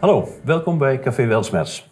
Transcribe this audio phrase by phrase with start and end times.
[0.00, 1.88] Hallo, welkom bij Café Welsmets.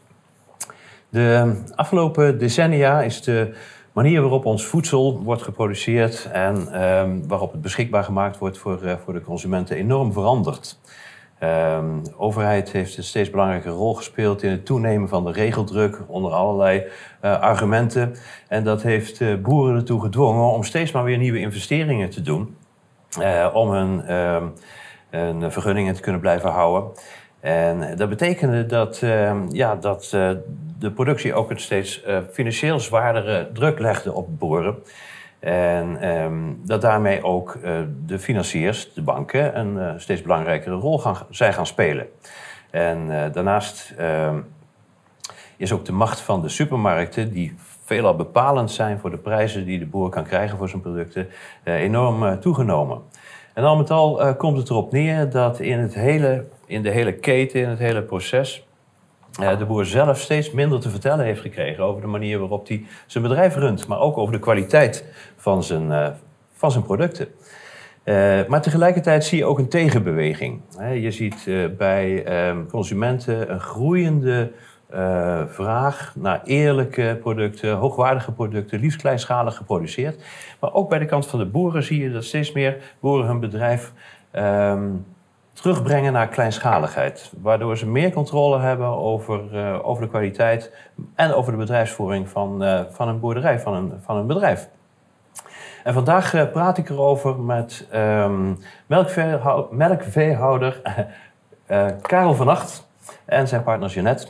[1.08, 3.54] De afgelopen decennia is de
[3.92, 8.93] manier waarop ons voedsel wordt geproduceerd en ehm, waarop het beschikbaar gemaakt wordt voor, uh,
[9.04, 10.80] voor de consumenten enorm veranderd.
[11.38, 16.00] Ehm, de overheid heeft een steeds belangrijke rol gespeeld in het toenemen van de regeldruk
[16.07, 16.79] onder allerlei
[17.22, 18.14] uh, argumenten.
[18.48, 22.57] En dat heeft uh, boeren ertoe gedwongen om steeds maar weer nieuwe investeringen te doen.
[23.52, 24.02] Om hun,
[25.11, 26.93] hun vergunningen te kunnen blijven houden.
[27.44, 30.08] En dat betekende dat, ehm, ja, dat
[30.79, 34.77] de productie ook een steeds financieel zwaardere druk legde op boeren.
[35.39, 41.17] En um, dat daarmee ook uh, de financiers, de banken, een steeds belangrijkere rol gaan,
[41.30, 42.07] zijn gaan spelen.
[42.70, 44.39] En daarnaast ehm,
[45.56, 49.79] is ook de macht van de supermarkten, die veelal bepalend zijn voor de prijzen die
[49.79, 51.29] de boer kan krijgen voor zijn producten,
[51.65, 53.03] enorm toegenomen.
[53.55, 57.12] En al met al komt het erop neer dat in, het hele, in de hele
[57.12, 58.67] keten, in het hele proces,
[59.41, 62.87] uh, de boer zelf steeds minder te vertellen heeft gekregen over de manier waarop hij
[63.06, 65.05] zijn bedrijf runt, maar ook over de kwaliteit
[65.37, 66.09] van zijn, uh,
[66.53, 67.28] van zijn producten.
[68.48, 70.61] Maar tegelijkertijd zie je ook een tegenbeweging.
[71.00, 74.53] je ziet bij ehm, consumenten een groeiende
[75.47, 80.23] vraag naar eerlijke producten, hoogwaardige producten, liefst kleinschalig geproduceerd.
[80.61, 83.41] Maar ook bij de kant van de boeren zie je dat steeds meer boeren hun
[83.41, 83.92] bedrijf
[84.33, 85.06] um,
[85.53, 87.33] terugbrengen naar kleinschaligheid.
[87.41, 90.72] Waardoor ze meer controle hebben over, uh, over de kwaliteit
[91.15, 94.69] en over de bedrijfsvoering van, uh, van een boerderij, van een, van een bedrijf.
[95.84, 97.89] En vandaag praat ik erover met
[98.87, 100.81] melkveehou melkveehouder
[102.03, 102.89] Karel van Acht
[103.25, 104.27] en zijn partner Jeannette.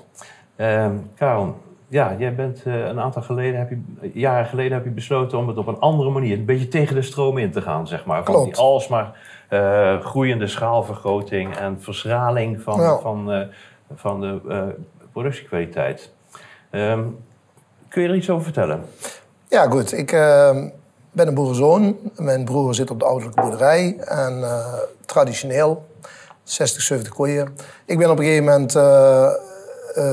[1.14, 1.56] Karel,
[1.88, 5.56] ja, jij bent een aantal geleden, heb je, jaren geleden heb je besloten om het
[5.56, 8.22] op een andere manier, een beetje tegen de stroom in te gaan, zeg maar.
[8.22, 8.44] Klopt.
[8.44, 9.18] die alsmaar
[9.50, 12.98] uh, groeiende schaalvergroting en verschraling van, ja.
[12.98, 13.46] van, uh,
[13.94, 14.62] van de uh,
[15.12, 16.10] productiekwaliteit.
[16.70, 17.18] Um,
[17.88, 18.84] kun je er iets over vertellen?
[19.48, 19.92] Ja, goed.
[19.92, 20.68] Ik ehm,
[21.12, 21.96] ben een boerenzoon.
[22.16, 23.96] Mijn broer zit op de ouderlijke boerderij.
[23.98, 24.44] En
[25.06, 25.86] traditioneel,
[26.42, 27.56] 60, 70 koeien.
[27.84, 28.72] Ik ben op een gegeven moment,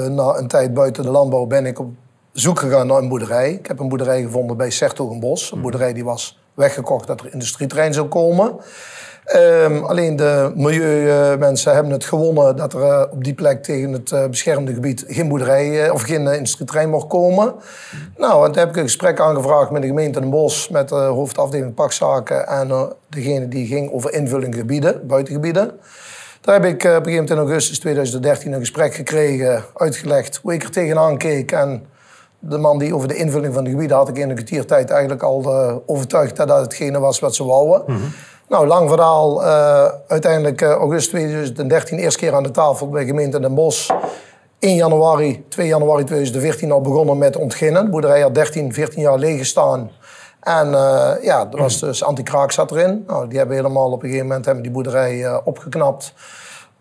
[0.09, 1.90] na een tijd buiten de landbouw, ben ik op
[2.31, 3.52] zoek gegaan naar een boerderij.
[3.52, 5.52] Ik heb een boerderij gevonden bij Sertogenbos.
[5.52, 8.56] Een boerderij die was weggekocht dat er industrietrein zou komen.
[9.36, 14.12] Um, alleen de milieumensen hebben het gewonnen dat er uh, op die plek tegen het
[14.12, 17.53] uh, beschermde gebied geen boerderij uh, of geen industrietrein mocht komen.
[18.18, 21.74] Nou, toen heb ik een gesprek aangevraagd met de gemeente Den Bosch, met de hoofdafdeling
[21.74, 25.72] pakzaken en degene die ging over invulling gebieden, buitengebieden.
[26.41, 30.53] Daar heb ik op een gegeven moment in augustus 2013 een gesprek gekregen, uitgelegd hoe
[30.53, 31.52] ik er tegenaan keek.
[31.52, 31.85] En
[32.40, 35.24] de man die over de invulling van de gebieden had ik in een kwartiertijd eigenlijk
[35.24, 37.84] al overtuigd dat dat hetgene was wat ze wouden.
[37.88, 38.13] Mm -hmm.
[38.51, 39.44] Nou, lang verhaal.
[39.44, 43.90] Uh, uiteindelijk uh, augustus 2013 eerste keer aan de tafel bij gemeente Den Bosch.
[44.59, 47.84] 1 januari, 2 januari 2014 al begonnen met ontginnen.
[47.85, 49.91] De boerderij had 13, 14 jaar leeg gestaan.
[50.41, 53.03] En uh, ja, er was dus anti-kraak zat erin.
[53.07, 56.13] Nou, die hebben helemaal op een gegeven moment hebben die boerderij opgeknapt.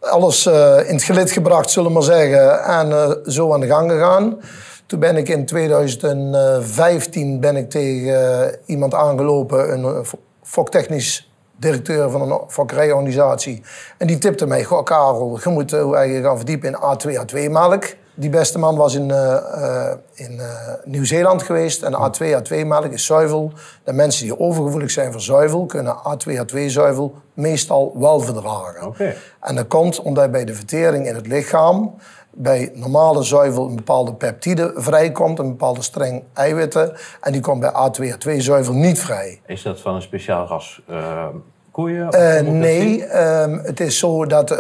[0.01, 2.65] Alles in het gelid gebracht, zullen we maar zeggen.
[2.65, 4.41] En zo aan de gang gegaan.
[4.87, 10.05] Toen ben ik in 2015 ben ik tegen iemand aangelopen, een
[10.43, 13.63] foktechnisch directeur van een fokkerijorganisatie.
[13.99, 17.85] En die tipte mij, goh Karel, je moet je gaan verdiepen in A2, A2 melk.
[18.21, 20.41] Die beste man was in, uh, uh, in
[20.85, 21.83] Nieuw-Zeeland geweest.
[21.83, 23.53] En A2, A2 melk is zuivel.
[23.85, 28.87] De mensen die overgevoelig zijn voor zuivel, kunnen A2, A2 zuivel meestal wel verdragen.
[28.87, 29.17] Okay.
[29.41, 31.95] En dat komt omdat bij de vertering in het lichaam
[32.31, 36.97] bij normale zuivel een bepaalde peptide vrijkomt, een bepaalde streng eiwitten.
[37.21, 39.41] En die komt bij A2A2-zuivel niet vrij.
[39.47, 41.27] Is dat van een speciaal ras uh,
[41.71, 42.09] koeien?
[42.15, 44.59] Uh, nee, um, het is zo dat uh,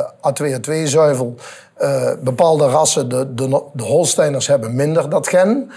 [0.00, 1.34] A2A2-zuivel
[1.82, 5.70] uh, bepaalde rassen, de, de, de Holsteiners hebben minder dat gen.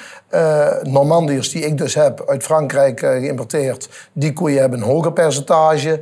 [0.83, 5.99] Normandiërs, die ik dus heb uit Frankrijk geïmporteerd, die koeien hebben een hoger percentage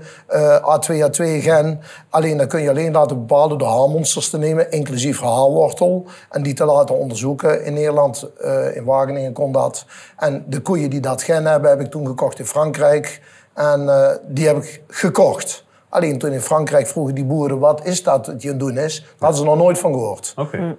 [0.61, 1.79] A2A2-gen.
[2.09, 6.05] Alleen dat kun je alleen laten bepalen door haarmonsters te nemen, inclusief haarwortel.
[6.29, 7.65] En die te laten onderzoeken.
[7.65, 8.29] In Nederland,
[8.73, 9.85] in Wageningen kon dat.
[10.17, 13.21] En de koeien die dat gen hebben, heb ik toen gekocht in Frankrijk.
[13.53, 13.89] En
[14.27, 15.65] die heb ik gekocht.
[15.89, 18.77] Alleen toen in Frankrijk vroegen die boeren, wat is dat dat je aan het doen
[18.77, 18.99] is?
[18.99, 20.33] Daar hadden ze nog nooit van gehoord.
[20.35, 20.77] Okay.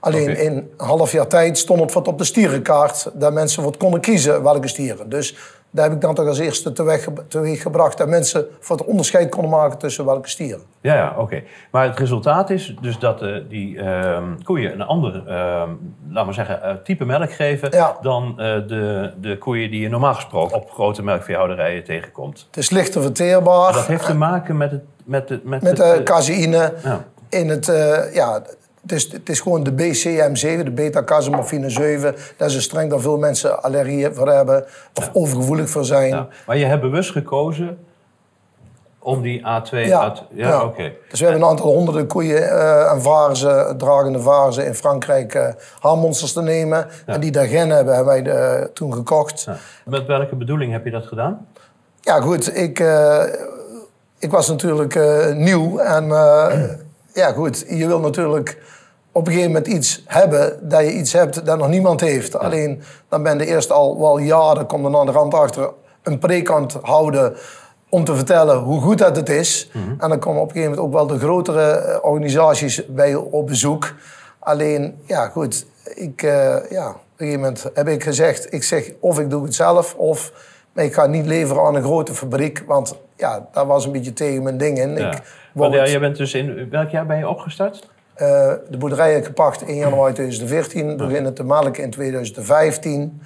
[0.00, 0.44] Alleen okay.
[0.44, 3.10] in een half jaar tijd stond het wat op de stierenkaart...
[3.14, 5.08] dat mensen wat konden kiezen welke stieren.
[5.08, 5.36] Dus
[5.74, 7.98] daar heb ik dan toch als eerste teweeg, teweeg gebracht...
[7.98, 10.62] dat mensen voor het onderscheid konden maken tussen welke stieren.
[10.80, 11.20] Ja, ja oké.
[11.20, 11.44] Okay.
[11.70, 15.62] Maar het resultaat is dus dat uh, die uh, koeien een ander, uh,
[16.08, 17.70] laten we zeggen, uh, type melk geven...
[17.70, 17.96] Ja.
[18.02, 22.46] dan de, de koeien die je normaal gesproken op grote melkveehouderijen tegenkomt.
[22.46, 23.68] Het is lichter verteerbaar.
[23.68, 24.82] En dat heeft te maken met het...
[25.04, 26.72] Met, de, met, met het, de caseïne.
[26.82, 27.04] Ja.
[27.28, 28.42] in het, eh, ja,
[28.82, 32.14] het is, het is gewoon de BCM7, de beta-casomorfine 7.
[32.36, 34.64] Dat is een streng daar veel mensen allergieën voor hebben
[34.94, 36.08] of overgevoelig voor zijn.
[36.08, 36.28] Ja.
[36.46, 37.78] Maar je hebt bewust gekozen
[38.98, 39.70] om die A2...
[39.70, 40.92] Ja, A2 ja, oké.
[41.08, 46.32] Dus we hebben een aantal honderden koeien eh, en varzen, dragende varzen in Frankrijk haarmonsters
[46.32, 46.86] te nemen.
[47.06, 49.46] En die daar geen hebben, hebben wij eh, toen gekocht.
[49.84, 51.46] Met welke bedoeling heb je dat gedaan?
[52.00, 52.56] Ja, goed.
[52.56, 52.84] Ik,
[54.18, 54.94] ik was natuurlijk
[55.34, 55.78] nieuw.
[55.78, 56.10] En
[57.12, 57.64] ja, goed.
[57.68, 58.62] Je wil natuurlijk
[59.12, 62.38] op een gegeven moment iets hebben dat je iets hebt dat nog niemand heeft.
[62.38, 65.70] Alleen dan ben je eerst al wel jaren, komt er aan de rand achter,
[66.02, 67.36] een prekant houden
[67.88, 69.70] om te vertellen hoe goed dat het is.
[69.98, 73.20] En dan komen op een gegeven moment ook wel de grotere eh, organisaties bij je
[73.20, 73.94] op bezoek.
[74.38, 75.66] Alleen, ja, goed.
[75.94, 79.44] Ik, eh, ja, op een gegeven moment heb ik gezegd, ik zeg of ik doe
[79.44, 80.32] het zelf of
[80.72, 82.62] maar ik ga niet leveren aan een grote fabriek.
[82.66, 84.96] Want ja, dat was een beetje tegen mijn ding in.
[84.96, 85.12] Ja.
[85.12, 87.88] Ik Want ja, je bent dus in welk jaar ben je opgestart?
[88.14, 93.22] eh, de boerderij heb ik gepacht in januari 2014, beginnen te melken in 2015.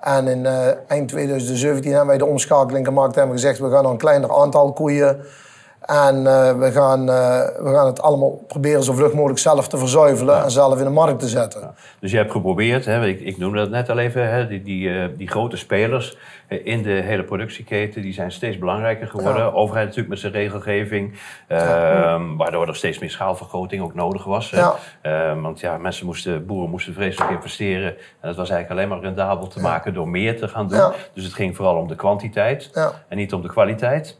[0.00, 3.86] En in eh, eind 2017 hebben wij de omschakeling gemaakt en hebben gezegd, we gaan
[3.86, 5.20] een kleiner aantal koeien.
[5.90, 9.78] En eh, we, gaan, eh, we gaan het allemaal proberen zo vlug mogelijk zelf te
[9.78, 11.74] verzuivelen en zelf in de markt te zetten.
[12.00, 14.98] Dus je hebt geprobeerd, hè, ik, ik noemde dat net al even, hè, die, die,
[14.98, 16.16] eh, die grote spelers
[16.48, 19.42] in de hele productieketen, die zijn steeds belangrijker geworden.
[19.42, 19.50] Ja.
[19.50, 24.52] Overheid natuurlijk met zijn regelgeving, ehm, waardoor er steeds meer schaalvergroting ook nodig was.
[25.02, 27.88] Ehm, want ja, mensen moesten, boeren moesten vreselijk investeren.
[27.96, 30.92] En dat was eigenlijk alleen maar rendabel te maken door meer te gaan doen.
[31.14, 32.70] Dus het ging vooral om de kwantiteit
[33.08, 34.19] en niet om de kwaliteit.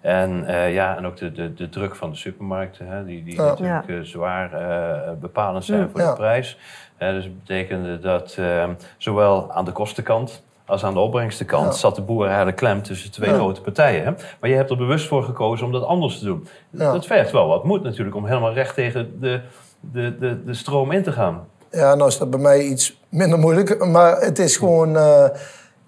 [0.00, 3.34] En, eh, ja, en ook de, de, de druk van de supermarkten, hè, die, die
[3.36, 3.42] Ja.
[3.44, 3.94] natuurlijk Ja.
[3.94, 6.10] eh, zwaar eh, bepalend zijn voor Ja.
[6.10, 6.58] de prijs.
[6.98, 11.72] Dus dat betekende dat eh, zowel aan de kostenkant als aan de opbrengstenkant Ja.
[11.72, 13.34] zat de boer eigenlijk klem tussen twee Ja.
[13.36, 14.04] grote partijen.
[14.04, 14.10] Hè?
[14.40, 16.48] Maar je hebt er bewust voor gekozen om dat anders te doen.
[16.70, 16.92] Ja.
[16.92, 19.40] Dat vergt wel wat moed natuurlijk om helemaal recht tegen de,
[19.80, 21.46] de, de, de stroom in te gaan.
[21.70, 23.86] Ja, nou is dat bij mij iets minder moeilijk.
[23.86, 24.96] Maar het is gewoon...
[24.96, 25.24] eh,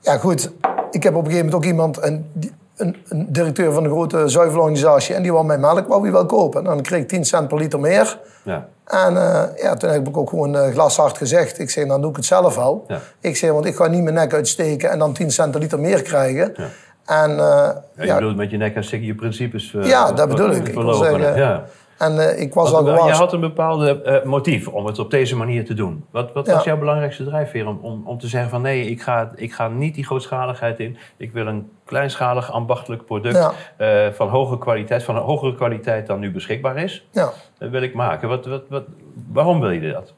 [0.00, 0.52] ja, goed.
[0.90, 2.02] Ik heb op een gegeven moment ook iemand...
[2.02, 5.14] Een, die- een, een directeur van een grote zuivelorganisatie...
[5.14, 6.60] en die wou mijn melk wou wel kopen.
[6.60, 8.18] En dan kreeg ik 10 cent per liter meer.
[8.42, 8.68] Ja.
[8.84, 11.58] En eh, ja, toen heb ik ook gewoon eh, glashard gezegd.
[11.58, 12.56] Ik zeg, dan doe ik het zelf.
[12.56, 13.00] Ja.
[13.20, 14.90] Ik zeg, want ik ga niet mijn nek uitsteken...
[14.90, 16.52] en dan 10 cent per liter meer krijgen.
[16.56, 16.66] Ja.
[17.04, 20.68] En, eh, Ja, je bedoelt met je nek en je principes Ja, dat bedoel ik.
[20.68, 21.64] Ik wil zeggen, ja.
[22.00, 25.36] En eh, ik was al je had een bepaalde eh, motief om het op deze
[25.36, 26.04] manier te doen.
[26.10, 26.54] Wat, wat Ja.
[26.54, 29.68] was jouw belangrijkste drijfveer om, om, om te zeggen van nee, ik ga, ik ga
[29.68, 30.96] niet die grootschaligheid in.
[31.16, 33.52] Ik wil een kleinschalig ambachtelijk product Ja.
[33.76, 37.06] eh, van hoge kwaliteit, van een hogere kwaliteit dan nu beschikbaar is.
[37.10, 37.30] Ja.
[37.58, 38.28] Dat wil ik maken.
[38.28, 38.84] Wat, wat, wat,
[39.32, 40.12] waarom wil je dat?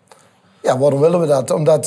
[0.62, 1.50] Ja, waarom willen we dat?
[1.50, 1.86] Omdat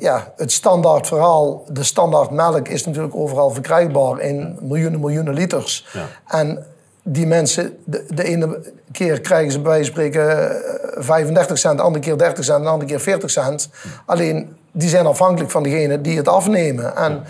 [0.00, 5.86] ja, het standaard verhaal, de standaard melk is natuurlijk overal verkrijgbaar in miljoenen, miljoenen liters.
[5.92, 6.04] Ja.
[6.26, 6.66] En
[7.06, 11.76] die mensen, de, de ene keer krijgen ze bij wijze van spreken eh, 35 cent,
[11.76, 13.70] de andere keer 30 cent, de andere keer 40 cent.
[14.06, 16.96] Alleen die zijn afhankelijk van degene die het afnemen.
[16.96, 17.24] En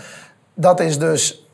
[0.53, 1.47] dat is dus,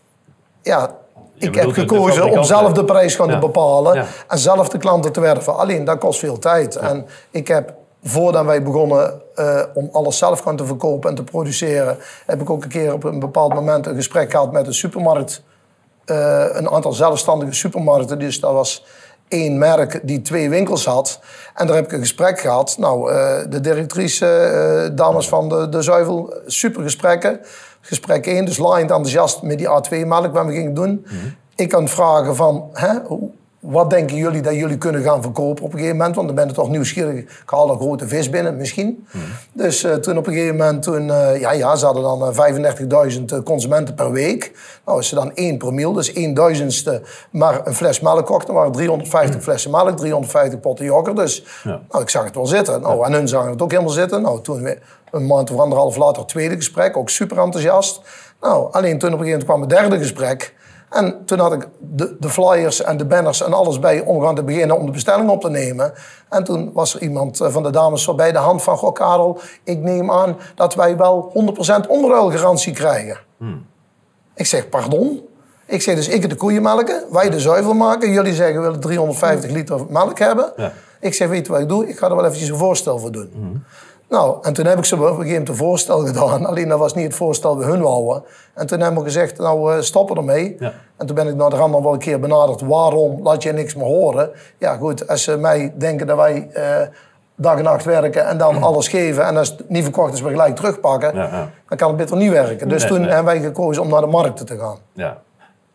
[0.62, 0.96] ja,
[1.38, 3.34] ik heb de gekozen om zelf de prijs gaan Ja.
[3.34, 4.06] te bepalen Ja.
[4.28, 5.56] en zelf de klanten te werven.
[5.58, 6.76] Alleen dat kost veel tijd.
[6.76, 7.74] En ik heb
[8.04, 12.50] voordat wij begonnen eh, om alles zelf gaan te verkopen en te produceren, heb ik
[12.50, 15.44] ook een keer op een bepaald moment een gesprek gehad met een supermarkt.
[16.06, 18.20] Eh, een aantal zelfstandige supermarkten.
[18.20, 18.86] Dus dat was
[19.28, 21.20] één merk die twee winkels had.
[21.56, 22.76] En daar heb ik een gesprek gehad.
[22.80, 27.40] Nou, eh, de directrice, eh, dames van de, de Zuivel, super gesprekken.
[27.82, 31.06] Gesprek 1, dus laaiend enthousiast met die A2-melk wat we gingen doen.
[31.56, 32.94] Ik kan vragen van, hè,
[33.62, 36.16] wat denken jullie dat jullie kunnen gaan verkopen op een gegeven moment?
[36.16, 37.16] Want dan ben je toch nieuwsgierig.
[37.20, 39.08] Ik haal een grote vis binnen, misschien.
[39.54, 42.34] Dus eh, toen op een gegeven moment, toen, eh, ja, ja, ze hadden dan eh,
[42.34, 44.52] 35.000 consumenten per week.
[44.86, 47.02] Nou, als ze dan 1 promil, dus 1 duizendste,
[47.32, 51.16] maar een fles melk kochten, waren 350 flessen melk, 350 potten yoghurt.
[51.16, 51.82] Dus Ja.
[51.90, 52.82] nou, ik zag het wel zitten.
[52.82, 54.22] Nou, en hun zagen het ook helemaal zitten.
[54.22, 54.70] Nou, toen
[55.12, 58.02] een maand of anderhalf later, tweede gesprek, ook super enthousiast.
[58.42, 60.54] Nou, alleen toen op een gegeven moment kwam het derde gesprek.
[60.92, 64.36] En toen had ik de, de flyers en de banners en alles bij om gaan
[64.36, 65.94] te beginnen om de bestelling op te nemen.
[66.30, 68.78] En toen was er iemand eh, van de dames bij de hand van...
[68.78, 71.32] Goh, Karel, ik neem aan dat wij wel
[71.86, 73.18] 100% onderruilgarantie krijgen.
[74.36, 75.22] Ik zeg, pardon?
[75.66, 78.12] Ik zeg, dus ik de koeien melken, wij de zuivel maken.
[78.12, 80.54] Jullie zeggen, we willen 350 liter melk hebben.
[80.56, 80.74] Ja.
[81.00, 81.88] Ik zeg, weet je wat ik doe?
[81.88, 83.64] Ik ga er wel eventjes een voorstel voor doen.
[84.12, 86.46] Nou, en toen heb ik ze op een gegeven moment een voorstel gedaan.
[86.50, 88.24] Alleen dat was niet het voorstel dat hun wouden.
[88.54, 90.56] En toen hebben we gezegd, nou, eh, stoppen ermee.
[90.60, 90.74] Ja.
[90.98, 92.62] En toen ben ik naar de rand nog wel een keer benaderd.
[92.62, 94.30] Waarom laat je niks meer horen?
[94.58, 96.88] Ja, goed, als ze mij denken dat wij eh,
[97.36, 98.28] dag en nacht werken...
[98.28, 101.16] en dan alles geven en als het niet verkocht is, we gelijk terugpakken...
[101.16, 101.50] Ja, ja.
[101.68, 102.70] dan kan het beter niet werken.
[102.70, 103.10] Dus Nee, toen nee.
[103.10, 104.78] hebben wij gekozen om naar de markten te gaan.
[104.94, 105.22] Ja.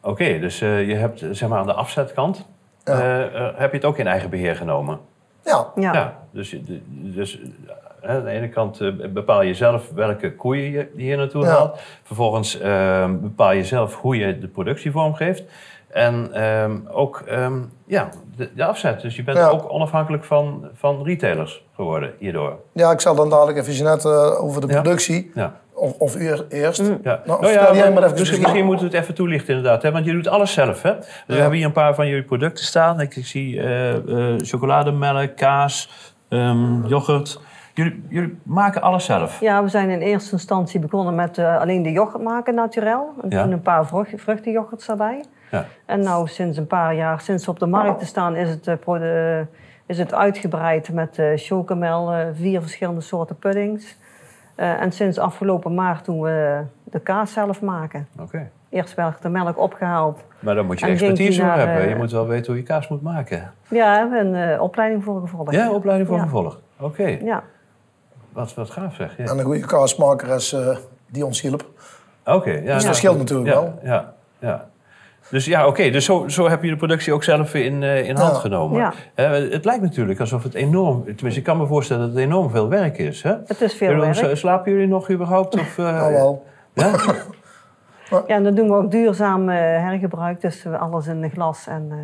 [0.06, 2.46] Oké, dus eh, je hebt zeg maar aan de afzetkant,
[2.84, 4.98] eh, eh, heb je het ook in eigen beheer genomen?
[5.44, 5.92] Ja, Ja.
[5.92, 6.56] Ja, dus,
[6.88, 7.40] dus
[8.02, 11.48] aan de ene kant eh, bepaal je zelf welke koeien je hier naartoe Ja.
[11.50, 11.78] haalt.
[12.02, 15.42] Vervolgens eh, bepaal je zelf hoe je de productie vormgeeft.
[15.88, 19.00] En ehm, ook ehm, ja, de, de afzet.
[19.00, 19.48] Dus je bent Ja.
[19.48, 22.56] ook onafhankelijk van, van retailers geworden hierdoor.
[22.72, 24.80] ja, ik zal dan dadelijk even net eh, over de Ja.
[24.80, 25.30] productie.
[25.34, 25.54] Ja.
[25.74, 26.44] Of, of eerst.
[26.50, 26.86] Ja.
[27.02, 28.40] Nou, Nou vertel jij maar even misschien, geschiedenis.
[28.40, 29.82] misschien moeten we het even toelichten inderdaad.
[29.82, 29.92] Hè?
[29.92, 30.82] Want je doet alles zelf.
[30.82, 30.94] Hè?
[30.96, 33.00] Dus We hebben hier een paar van jullie producten staan.
[33.00, 35.90] Ik, ik zie eh, eh, chocolademelk, kaas,
[36.28, 37.40] ehm, yoghurt.
[37.76, 39.40] Jullie, jullie maken alles zelf.
[39.40, 43.12] Ja, we zijn in eerste instantie begonnen met eh, alleen de yoghurt maken, naturel.
[43.23, 43.42] En Ja.
[43.45, 45.25] een paar vrucht, vruchtenyoghurts erbij.
[45.50, 45.64] Ja.
[45.87, 48.66] En nou, sinds een paar jaar, sinds we op de markt te staan, is het,
[48.66, 49.47] eh, de-
[49.87, 53.99] is het uitgebreid met eh chocomel, eh, vier verschillende soorten puddings.
[54.54, 58.09] Eh, en sinds afgelopen maart doen we de kaas zelf maken.
[58.21, 58.50] Oké.
[58.68, 60.25] Eerst werd de melk opgehaald.
[60.38, 61.76] Maar daar moet je expertise voor hebben.
[61.76, 63.52] eh, Je moet wel weten hoe je kaas moet maken.
[63.68, 65.52] Ja, daar hebben we een eh, opleiding voor gevolgd.
[65.52, 66.23] Ja, opleiding voor Ja.
[66.23, 66.59] gevolgd.
[66.80, 67.42] Oké, Ja.
[68.36, 69.16] Wat, wat gaaf zeg.
[69.16, 69.24] Ja.
[69.24, 70.76] En een goede kaasmaker is eh,
[71.06, 71.64] die ons hielp.
[72.24, 73.78] Oké, ja, Dus nou, dat scheelt natuurlijk ja, wel.
[73.82, 74.68] Ja, ja.
[75.30, 75.90] Dus ja, oké.
[75.90, 78.40] Dus zo, zo heb je de productie ook zelf in, eh, in hand Ja.
[78.40, 78.78] genomen.
[78.78, 78.92] Ja.
[79.14, 81.04] Eh, het lijkt natuurlijk alsof het enorm...
[81.04, 83.22] Tenminste, ik kan me voorstellen dat het enorm veel werk is.
[83.22, 83.34] Hè?
[83.46, 84.36] Het is veel werk.
[84.36, 85.54] Slapen jullie nog überhaupt?
[85.54, 86.44] Of, eh, Nou wel.
[86.74, 86.92] Ja?
[88.10, 90.40] Ja, en dat doen we ook duurzaam eh, hergebruik.
[90.40, 91.66] Dus we alles in een glas.
[91.66, 91.96] En, eh,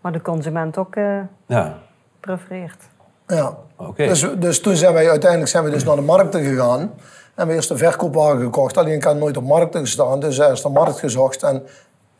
[0.00, 1.78] waar de consument ook eh, ja.
[2.20, 2.88] prefereert.
[3.30, 3.56] Ja.
[3.96, 6.92] Dus, dus toen zijn wij uiteindelijk zijn we dus naar de markten gegaan.
[7.34, 8.76] En we eerst een verkoopwagen gekocht.
[8.76, 10.20] Alleen ik had nooit op markten gestaan.
[10.20, 11.42] Dus er is de markt gezocht.
[11.42, 11.62] En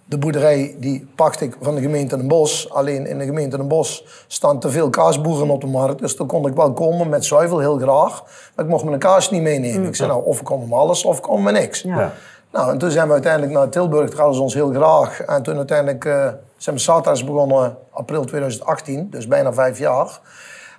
[0.05, 2.69] de boerderij die pakte ik van de gemeente Den Bosch.
[2.69, 6.01] Alleen in de gemeente Den Bosch staan te veel kaasboeren op de markt.
[6.01, 8.23] Dus toen kon ik wel komen met zuivel, heel graag.
[8.55, 9.87] Maar ik mocht mijn kaas niet meenemen.
[9.87, 11.83] Ik zei nou, of ik kom met alles of ik kom met niks.
[11.83, 12.13] Ja.
[12.53, 15.21] Nou, en toen zijn we uiteindelijk naar Tilburg, daar hadden ze ons heel graag.
[15.21, 20.21] En toen uiteindelijk eh, zijn we zaterdags begonnen, april 2018, dus bijna vijf jaar.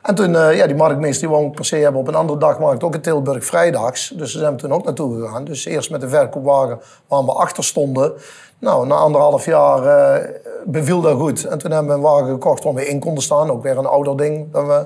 [0.02, 2.40] En toen, eh, ja, die marktmeester die wou ik per se hebben op een andere
[2.40, 4.10] dagmarkt, ook in Tilburg, vrijdags.
[4.10, 5.44] Dus daar zijn toen ook naartoe gegaan.
[5.44, 8.14] Dus eerst met de verkoopwagen waar we achter stonden.
[8.60, 10.30] Nou, na anderhalf jaar eh,
[10.66, 11.46] beviel dat goed.
[11.46, 13.52] En toen hebben we een wagen gekocht waar we in konden staan.
[13.52, 14.52] Ook weer een ouder ding.
[14.52, 14.86] Dat we...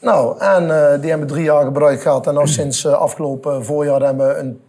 [0.00, 2.26] Nou, en eh, die hebben we drie jaar gebruikt gehad.
[2.26, 4.60] En nou sinds afgelopen voorjaar hebben we een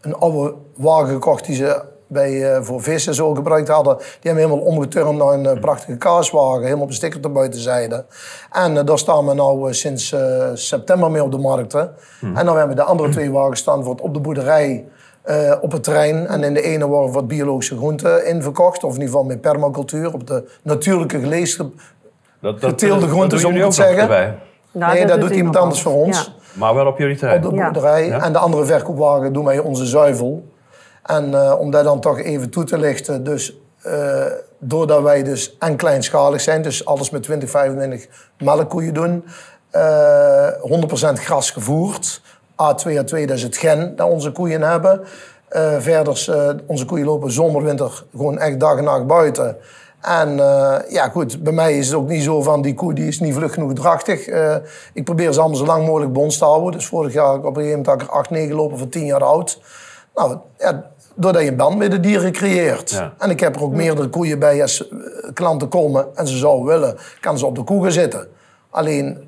[0.00, 3.96] een oude wagen gekocht die ze bij, eh, voor vissen zo gebruikt hadden.
[3.96, 6.62] Die hebben we helemaal omgeturnd naar een eh, prachtige kaaswagen.
[6.62, 8.04] Helemaal op een sticker te buitenzijde.
[8.52, 9.34] En eh, daar staan we
[9.64, 11.94] nu sinds eh, september mee op de markten.
[12.20, 14.84] En dan hebben we de andere twee wagens staan voor het op de boerderij.
[15.22, 16.26] eh, op het terrein.
[16.26, 18.84] En in de ene worden wat biologische groenten in verkocht.
[18.84, 20.14] Of in ieder geval met permacultuur.
[20.14, 21.70] Op de natuurlijke geleesde...
[22.40, 24.36] Dat, Geteelde groenten, zo moet ik zeggen.
[24.72, 26.24] Nou, nee, dat doet iemand anders voor ons.
[26.26, 26.32] Ja.
[26.58, 27.44] Maar wel op jullie terrein.
[27.44, 28.06] Op de boerderij.
[28.06, 28.22] Ja.
[28.24, 30.44] En de andere verkoopwagen doen wij onze zuivel.
[31.08, 33.24] En eh, om dat dan toch even toe te lichten.
[33.24, 34.24] Dus eh,
[34.58, 36.62] doordat wij dus en kleinschalig zijn.
[36.62, 39.24] Dus alles met 20, 25 melkkoeien doen.
[39.70, 42.20] eh 100% gras gevoerd.
[42.50, 45.00] A2A2 dat is het gen dat onze koeien hebben.
[45.48, 49.56] Eh verder, eh, onze koeien lopen zomer, winter gewoon echt dag en nacht buiten.
[50.00, 53.06] En eh, ja, goed, bij mij is het ook niet zo van die koe die
[53.06, 54.26] is niet vlug genoeg drachtig.
[54.26, 54.56] Eh,
[54.92, 56.72] ik probeer ze allemaal zo lang mogelijk bons te houden.
[56.72, 58.78] Dus vorig jaar heb ik op een gegeven moment had ik er 8, 9 lopen
[58.78, 59.60] van 10 jaar oud.
[60.14, 62.90] Nou, ja, doordat je een band met de dieren creëert.
[62.90, 63.12] Ja.
[63.18, 64.62] En ik heb er ook meerdere koeien bij.
[64.62, 64.96] Als eh,
[65.34, 68.28] klanten komen en ze zouden willen, kan ze op de koe gaan zitten.
[68.70, 69.26] Alleen,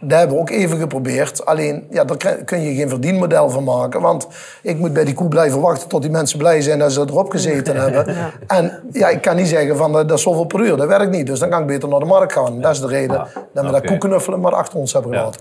[0.00, 1.46] dat hebben we ook even geprobeerd.
[1.46, 4.00] Alleen, ja, daar kun je geen verdienmodel van maken.
[4.00, 4.26] Want
[4.62, 7.30] ik moet bij die koe blijven wachten tot die mensen blij zijn dat ze erop
[7.30, 8.16] gezeten hebben.
[8.46, 10.76] En ja, ik kan niet zeggen van eh, dat is zoveel per uur.
[10.76, 11.26] Dat werkt niet.
[11.26, 12.60] Dus dan kan ik beter naar de markt gaan.
[12.60, 15.18] Dat is de reden Ah, dat we dat koeknuffelen maar achter ons hebben Ja.
[15.18, 15.38] gehad.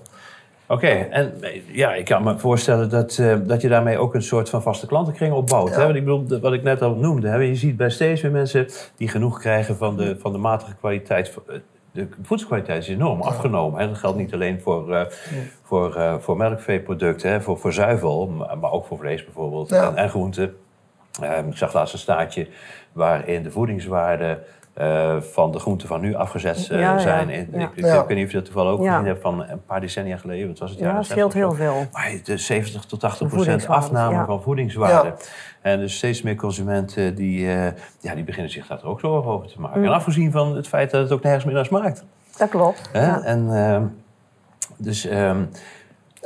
[0.73, 1.33] Oké, en
[1.71, 4.87] ja, ik kan me voorstellen dat, eh, dat je daarmee ook een soort van vaste
[4.87, 5.75] klantenkring opbouwt.
[5.75, 5.83] Hè?
[5.83, 7.35] Want ik bedoel, wat ik net al noemde, hè?
[7.35, 11.33] je ziet bij steeds meer mensen die genoeg krijgen van de, van de matige kwaliteit.
[11.47, 11.55] Eh,
[11.91, 13.79] De voedselkwaliteit is enorm afgenomen.
[13.79, 15.05] En dat geldt niet alleen voor, eh,
[15.63, 17.41] voor, voor melkveeproducten, hè?
[17.41, 20.55] Voor, voor zuivel, maar, maar ook voor vlees bijvoorbeeld en groenten.
[21.21, 22.47] Ehm, ik zag laatst een staartje
[22.91, 27.29] waarin de voedingswaarde eh, van de groenten van nu afgezet eh, Ja, ja, zijn.
[27.29, 27.59] En ja.
[27.59, 28.91] Ik, ik, weet niet of je dat toevallig ook Ja.
[28.91, 30.47] gezien hebt van een paar decennia geleden.
[30.47, 31.87] Wat was het Ja, dat scheelt 60 of heel veel.
[31.91, 34.25] Maar de 70 tot 80 procent afname ja.
[34.25, 35.07] van voedingswaarde.
[35.07, 35.15] Ja.
[35.61, 39.47] En dus steeds meer consumenten die, eh, ja, die beginnen zich daar ook zorgen over
[39.47, 39.79] te maken.
[39.79, 39.85] Mm.
[39.85, 42.03] En afgezien van het feit dat het ook nergens meer naar smaakt.
[42.37, 42.89] Dat klopt.
[42.91, 43.21] Hè?
[43.21, 43.83] En, ehm,
[44.77, 45.43] dus ehm,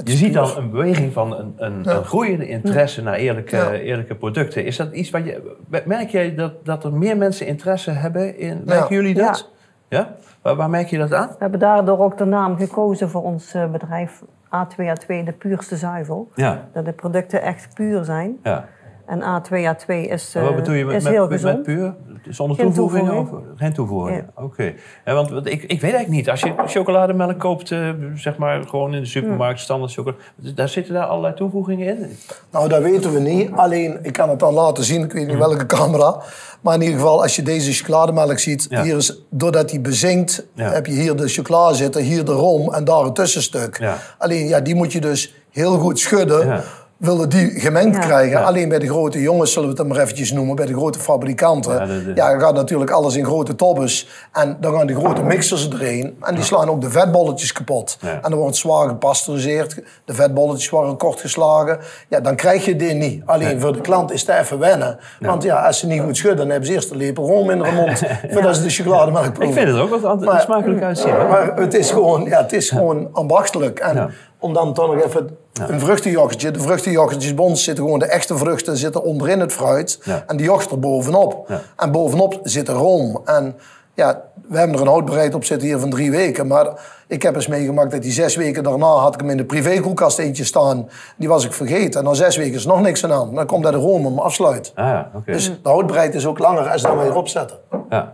[0.04, 1.92] je ziet dan een beweging van een, een, Ja.
[1.96, 3.72] een groeiende interesse naar eerlijke, Ja.
[3.74, 4.66] eerlijke producten.
[4.66, 5.56] Is dat iets wat je.
[5.86, 8.62] Merk jij dat, dat er meer mensen interesse hebben in.
[8.66, 9.02] Merken Ja.
[9.02, 9.50] jullie dat?
[9.90, 10.16] Ja.
[10.42, 11.28] Waar, waar merk je dat aan?
[11.28, 16.30] We hebben daardoor ook de naam gekozen voor ons eh, bedrijf A2A2, de puurste zuivel.
[16.36, 16.68] Ja.
[16.74, 18.38] Dat de producten echt puur zijn.
[18.44, 18.66] ja.
[19.08, 21.64] En A2, A2 is, En wat eh, bedoel je met, is met, heel met, gezond.
[21.64, 21.94] puur?
[22.30, 23.14] Zonder Geen toevoegingen?
[23.16, 23.52] toevoeging.
[23.52, 24.74] Of, geen toevoegingen, oké.
[25.06, 26.30] Ja, want ik, ik weet eigenlijk niet.
[26.30, 30.22] Als je chocolademelk koopt, eh, zeg maar gewoon in de supermarkt, standaard chocolade...
[30.56, 32.18] Daar zitten daar allerlei toevoegingen in?
[32.52, 33.52] Nou, dat weten we niet.
[33.52, 36.22] Alleen, ik kan het dan laten zien, ik weet niet welke camera.
[36.62, 38.84] Maar in ieder geval, als je deze chocolademelk ziet, Ja.
[38.84, 40.72] hier is, doordat die bezinkt, Ja.
[40.72, 43.78] heb je hier de chocola zitten, hier de rom en daar een tussenstuk.
[43.80, 43.98] Ja.
[44.18, 46.62] Alleen, ja, die moet je dus heel goed schudden.
[47.00, 47.08] Ja.
[47.08, 48.02] Willen die gemengd Ja.
[48.02, 48.40] krijgen.
[48.40, 48.44] Ja.
[48.46, 51.00] Alleen bij de grote jongens, zullen we het dan maar eventjes noemen, bij de grote
[51.00, 51.74] fabrikanten.
[51.74, 54.08] Ja, de- de- dan gaat natuurlijk alles in grote tobbes.
[54.34, 56.18] En dan gaan die grote mixers erin.
[56.22, 57.98] En die slaan ook de vetbolletjes kapot.
[58.02, 58.10] Ja.
[58.14, 59.82] En dan wordt het zwaar gepasteuriseerd.
[60.06, 61.78] De vetbolletjes worden kort geslagen.
[62.08, 63.22] Ja, dan krijg je dit niet.
[63.26, 64.98] Alleen voor de klant is het even wennen.
[65.20, 67.58] Want ja, als ze niet goed schudden, dan hebben ze eerst een lepel room in
[67.58, 68.02] de mond.
[68.34, 69.48] Voordat ze de chocolademelk proeven.
[69.48, 71.12] Ik vind het ook wat Maar- smakelijk uitzien.
[71.30, 73.80] Maar het is gewoon, ja, het is gewoon ambachtelijk.
[73.80, 74.10] En Ja.
[74.40, 76.52] om dan toch nog even een vruchtenjoghurtje.
[76.52, 80.00] De ons zitten gewoon de echte vruchten zitten onderin het fruit.
[80.04, 80.24] Ja.
[80.28, 81.46] En die yoghurt er bovenop.
[81.48, 81.62] Ja.
[81.76, 83.22] En bovenop zit de room.
[83.26, 83.56] En
[83.94, 86.48] ja, we hebben er een houdbaarheid op zitten hier van drie weken.
[86.48, 86.68] Maar
[87.08, 90.20] ik heb eens meegemaakt dat die zes weken daarna had ik hem in de privékoelkast
[90.20, 90.90] eentje staan.
[91.16, 92.00] Die was ik vergeten.
[92.00, 93.36] En na zes weken is er nog niks aan aan.
[93.36, 94.72] Dan komt daar de room hem afsluit.
[94.76, 95.32] Ah, ja, oké.
[95.32, 97.58] Dus de houdbaarheid is ook langer als dan we erop zetten.
[97.90, 98.14] Ja.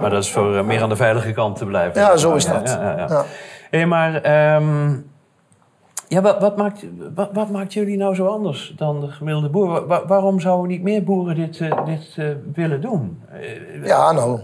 [0.00, 2.00] Maar dat is voor eh, meer aan de veilige kant te blijven.
[2.00, 2.78] Ja, zo is dat.
[3.70, 4.92] Ja, maar ehm,
[6.10, 6.84] ja, wat, wat, maakt,
[7.32, 9.68] wat, maakt jullie nou zo anders dan de gemiddelde boer?
[9.68, 13.22] Wa- wa- waarom zouden niet meer boeren dit, eh, dit eh, willen doen?
[13.32, 14.40] Eh, Ja, nou.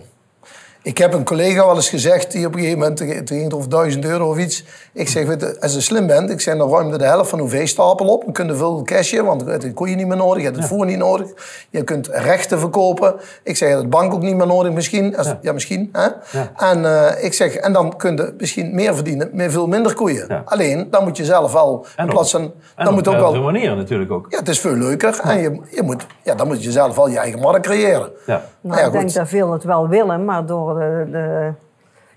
[0.86, 3.54] Ik heb een collega wel eens gezegd, die op een gegeven moment, het ging het
[3.54, 4.64] over 1000 euro of iets.
[4.92, 7.30] Ik zeg, weet je, als je slim bent, ik zeg, dan ruim je de helft
[7.30, 8.24] van uw veestapel op.
[8.24, 10.56] Dan kun je veel cashen, want je hebt de koeien niet meer nodig, je hebt
[10.56, 11.28] het voer niet nodig.
[11.70, 13.14] Je kunt rechten verkopen.
[13.42, 15.16] Ik zeg, je hebt het bank ook niet meer nodig misschien.
[15.16, 15.52] Als, ja.
[15.52, 15.88] misschien.
[15.92, 16.08] Hè?
[16.38, 16.52] Ja.
[16.56, 20.24] En eh, ik zeg, en dan kun je misschien meer verdienen met veel minder koeien.
[20.28, 20.42] Ja.
[20.44, 23.42] Alleen, dan moet je zelf wel, En in plaats van, en dan moet ook wel...
[23.42, 24.26] manieren natuurlijk ook.
[24.28, 25.20] Ja, het is veel leuker.
[25.22, 28.10] En je, je moet, ja, dan moet je zelf wel je eigen markt creëren.
[28.26, 28.42] Ja.
[28.60, 31.52] Nou, ja, ik denk dat veel het wel willen, maar door de, de,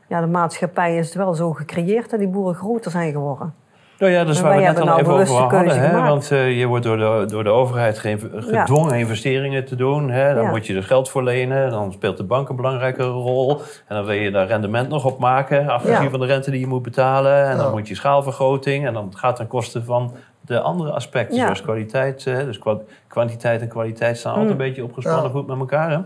[0.07, 3.53] ja, de maatschappij is het wel zo gecreëerd dat die boeren groter zijn geworden.
[3.99, 5.79] Nou ja, dat is waar we net al hebben nou even over hadden.
[5.79, 6.01] Hè?
[6.07, 10.09] Want eh, je wordt door de, door de overheid ge- gedwongen investeringen te doen.
[10.09, 10.33] Hè?
[10.33, 10.49] Dan Ja.
[10.49, 11.69] moet je er geld voor lenen.
[11.69, 13.61] Dan speelt de bank een belangrijke rol.
[13.87, 15.67] En dan wil je daar rendement nog op maken.
[15.69, 16.09] Afgezien Ja.
[16.09, 17.45] van de rente die je moet betalen.
[17.49, 18.85] En dan moet je schaalvergroting.
[18.87, 20.11] En dan gaat ten koste van
[20.49, 21.35] de andere aspecten.
[21.37, 21.43] Ja.
[21.43, 22.23] Zoals kwaliteit.
[22.23, 25.29] Dus kwa- kwantiteit en kwaliteit staan altijd een beetje opgespannen Ja.
[25.31, 25.91] voet met elkaar.
[25.91, 25.99] Hè?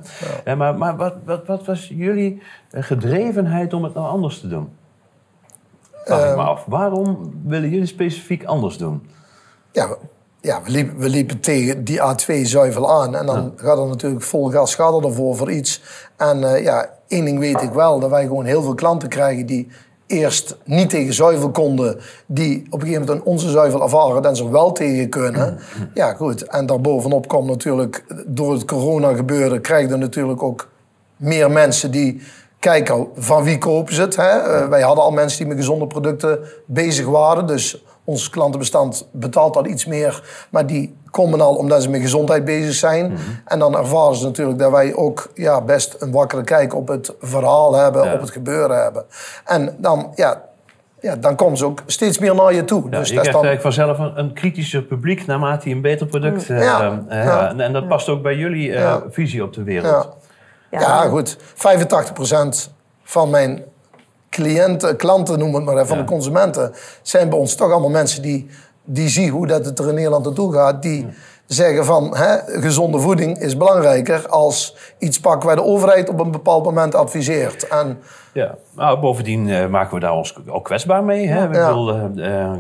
[0.50, 4.48] Ja, maar maar wat, wat, wat was jullie eh, gedrevenheid om het nou anders te
[4.48, 4.70] doen?
[6.06, 6.40] Vraag ik me Ehm.
[6.40, 6.66] af.
[6.66, 9.08] Waarom willen jullie specifiek anders doen?
[9.72, 9.98] Ja, we-
[10.42, 13.16] ja we, liepen, we liepen tegen die A2-zuivel aan.
[13.16, 15.82] En dan gaat er natuurlijk vol gas gaat er ervoor voor iets.
[16.18, 18.00] En eh, ja, één ding weet ik wel.
[18.00, 19.72] Dat wij gewoon heel veel klanten krijgen die
[20.14, 22.00] eerst niet tegen zuivel konden.
[22.26, 25.60] Die op een gegeven moment onze zuivel ervaren dat ze wel tegen kunnen.
[25.94, 26.44] Ja, goed.
[26.44, 29.62] En daarbovenop komt natuurlijk, door het corona gebeuren...
[29.62, 30.70] krijg je natuurlijk ook
[31.18, 32.22] meer mensen die
[32.60, 34.16] kijken van wie kopen ze het.
[34.16, 34.30] Hè?
[34.30, 37.48] Eh, wij hadden al mensen die met gezonde producten bezig waren.
[37.48, 40.24] Dus ons klantenbestand betaalt al iets meer.
[40.50, 43.18] Maar die komen al omdat ze met gezondheid bezig zijn.
[43.46, 47.14] En dan ervaren ze natuurlijk dat wij ook ja, best een wakkere kijk op het
[47.20, 48.14] verhaal hebben, Ja.
[48.14, 49.06] op het gebeuren hebben.
[49.46, 50.42] En dan, ja,
[51.00, 52.84] ja, dan komen ze ook steeds meer naar je toe.
[52.90, 55.76] Ja, dus je dat is krijgt dan, eigenlijk vanzelf een, een kritischer publiek naarmate je
[55.76, 57.04] een beter product eh, Ja.
[57.08, 57.50] eh, Ja.
[57.50, 59.04] En, en dat past ook bij jullie eh, Ja.
[59.10, 60.10] visie op de wereld.
[60.72, 60.80] ja.
[60.80, 61.38] Ja, goed.
[61.38, 62.72] 85%
[63.04, 63.64] van mijn
[64.34, 68.48] cliënten, klanten noem het maar van de consumenten, zijn bij ons toch allemaal mensen die,
[68.84, 70.82] die zien hoe dat het er in Nederland naartoe gaat.
[70.82, 71.08] Die
[71.46, 76.32] zeggen van, hè, gezonde voeding is belangrijker als iets pakken waar de overheid op een
[76.32, 77.68] bepaald moment adviseert.
[77.68, 78.00] En
[78.34, 78.56] Ja.
[78.76, 81.28] Nou, bovendien eh, maken we daar ons ook kwetsbaar mee.
[81.28, 81.48] Hè?
[81.48, 81.68] Ik Ja.
[81.68, 82.52] bedoel, eh, eh,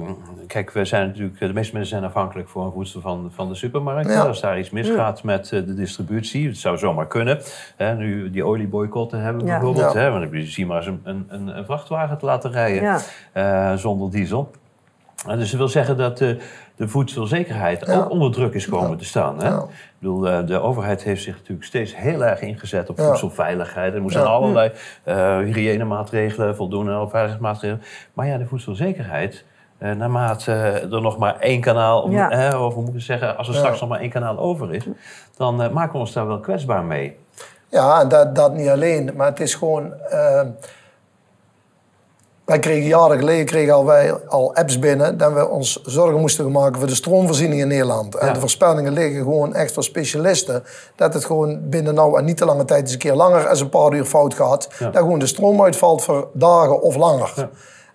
[0.47, 4.09] kijk, we zijn natuurlijk, de meeste mensen zijn afhankelijk voor voedsel van, van de supermarkt.
[4.09, 4.21] Ja.
[4.25, 7.39] Als daar iets misgaat met eh, de distributie, het zou zomaar kunnen.
[7.75, 7.95] Hè?
[7.95, 9.93] Nu die olieboycotten hebben bijvoorbeeld.
[9.93, 10.11] Hè?
[10.11, 12.99] Want ik zie maar eens een, een, een, een vrachtwagen te laten rijden
[13.31, 14.51] eh, zonder diesel.
[15.27, 16.37] En dus dat wil zeggen dat de,
[16.75, 17.97] de voedselzekerheid Ja.
[17.97, 19.39] ook onder druk is komen te staan.
[19.39, 19.47] Hè?
[19.47, 19.57] Ja.
[19.59, 23.93] Ik bedoel, eh, de overheid heeft zich natuurlijk steeds heel erg ingezet op voedselveiligheid.
[23.93, 24.71] Er moesten allerlei
[25.03, 27.81] eh hygiënemaatregelen voldoen en veiligheidsmaatregelen.
[28.13, 29.43] Maar ja, de voedselzekerheid, eh,
[29.91, 30.51] naarmate
[30.91, 32.29] er nog maar één kanaal, Ja.
[32.51, 33.59] eh, of hoe moet ik zeggen, als er Ja.
[33.59, 34.87] straks nog maar één kanaal over is,
[35.37, 37.17] dan eh, maken we ons daar wel kwetsbaar mee.
[37.69, 39.11] Ja, en dat, dat niet alleen.
[39.15, 39.93] Maar het is gewoon...
[39.93, 40.41] eh,
[42.45, 45.17] wij kregen jaren geleden kregen al, wij al apps binnen...
[45.17, 48.15] dat we ons zorgen moesten maken voor de stroomvoorziening in Nederland.
[48.15, 48.33] En Ja.
[48.33, 50.63] de voorspellingen liggen gewoon echt voor specialisten...
[50.95, 52.81] dat het gewoon binnen nou en niet te lange tijd...
[52.81, 54.69] eens een keer langer als een paar uur fout gaat...
[54.79, 54.89] Ja.
[54.89, 57.33] dat gewoon de stroom uitvalt voor dagen of langer.
[57.35, 57.49] Ja.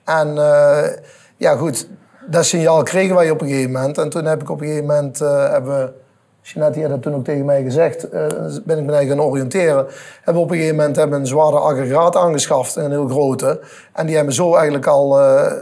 [0.04, 0.90] En eh,
[1.38, 1.88] ja goed,
[2.26, 3.98] dat signaal kregen wij op een gegeven moment.
[3.98, 5.20] En toen heb ik op een gegeven moment...
[5.20, 5.94] eh, hebben
[6.42, 8.08] Jeanette had dat toen ook tegen mij gezegd.
[8.08, 8.26] eh,
[8.64, 9.86] ben ik me eigenlijk gaan oriënteren.
[10.16, 13.60] Hebben we op een gegeven moment hebben een zware aggregaat aangeschaft, een heel grote.
[13.92, 15.52] En die hebben zo eigenlijk al eh,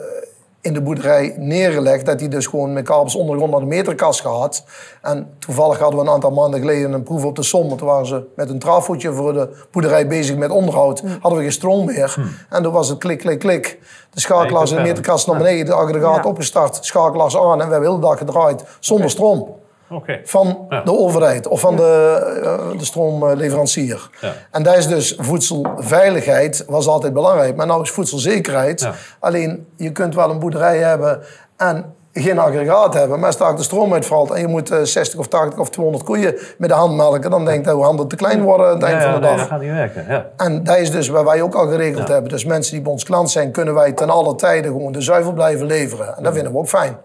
[0.66, 2.06] in de boerderij neergelegd.
[2.06, 4.64] Dat die dus gewoon met kabels ondergrond naar de meterkast gehad.
[5.02, 7.76] En toevallig hadden we een aantal maanden geleden een proef op de som.
[7.76, 11.02] Toen waren ze met een trafootje voor de boerderij bezig met onderhoud.
[11.20, 12.16] Hadden we geen stroom meer.
[12.50, 13.78] En toen was het klik, klik, klik.
[14.10, 16.30] De schakelaars in de meterkast naar beneden, de aggregaat Ja.
[16.30, 17.60] opgestart, schakelaars aan.
[17.60, 19.54] En we hebben heel de dag gedraaid zonder stroom
[19.90, 20.20] Oké.
[20.24, 20.80] van Ja.
[20.82, 21.82] de overheid of van de,
[22.42, 24.10] eh, de stroomleverancier.
[24.20, 24.32] Ja.
[24.50, 27.56] En daar is dus voedselveiligheid was altijd belangrijk.
[27.56, 28.80] Maar nou is voedselzekerheid.
[28.80, 28.92] Ja.
[29.20, 31.20] Alleen je kunt wel een boerderij hebben
[31.56, 33.18] en geen aggregaat hebben.
[33.18, 36.04] Maar als daar de stroom uitvalt en je moet eh, 60 of 80 of 200
[36.04, 37.30] koeien met de hand melken.
[37.30, 39.26] Dan denk je dat je handen te klein worden aan het eind Ja, van de
[39.26, 39.38] nee, dag.
[39.40, 40.04] dat gaat niet werken.
[40.08, 40.26] Ja.
[40.36, 42.30] En dat is dus waar wij ook al geregeld hebben.
[42.30, 45.32] Dus mensen die bij ons klant zijn, kunnen wij ten alle tijden gewoon de zuivel
[45.32, 46.16] blijven leveren.
[46.16, 46.96] En dat vinden we ook fijn.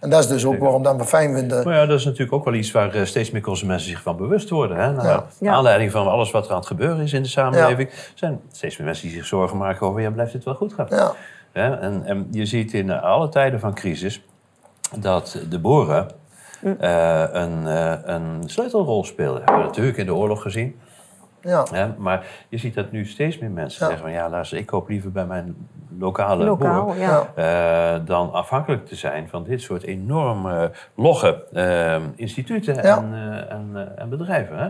[0.00, 1.64] En dat is dus ook waarom dat we fijn vinden.
[1.64, 4.16] Maar ja, dat is natuurlijk ook wel iets waar eh, steeds meer consumenten zich van
[4.16, 4.76] bewust worden.
[4.76, 4.92] Hè?
[4.92, 5.26] Naar Ja.
[5.40, 5.52] Ja.
[5.52, 7.90] aanleiding van alles wat er aan het gebeuren is in de samenleving.
[8.14, 10.86] zijn steeds meer mensen die zich zorgen maken over, ja, blijft dit wel goed gaan?
[10.90, 11.12] Ja.
[11.52, 11.76] Hè?
[11.76, 14.22] En, en je ziet in alle tijden van crisis
[14.98, 16.08] dat de boeren
[16.62, 19.32] eh, een, eh, een sleutelrol spelen.
[19.32, 20.80] Dat hebben we natuurlijk in de oorlog gezien.
[21.42, 21.66] Ja.
[21.72, 21.88] Hè?
[21.98, 23.86] Maar je ziet dat nu steeds meer mensen Ja.
[23.92, 24.16] zeggen van...
[24.16, 25.56] ja, luister, ik koop liever bij mijn
[25.98, 26.96] lokale Lokaal, boer...
[26.98, 27.26] ja.
[27.36, 27.94] Ja.
[27.94, 32.96] eh, dan afhankelijk te zijn van dit soort enorm eh, logge eh, instituten Ja.
[32.98, 34.58] en, eh, en, eh, en bedrijven.
[34.58, 34.68] Hè?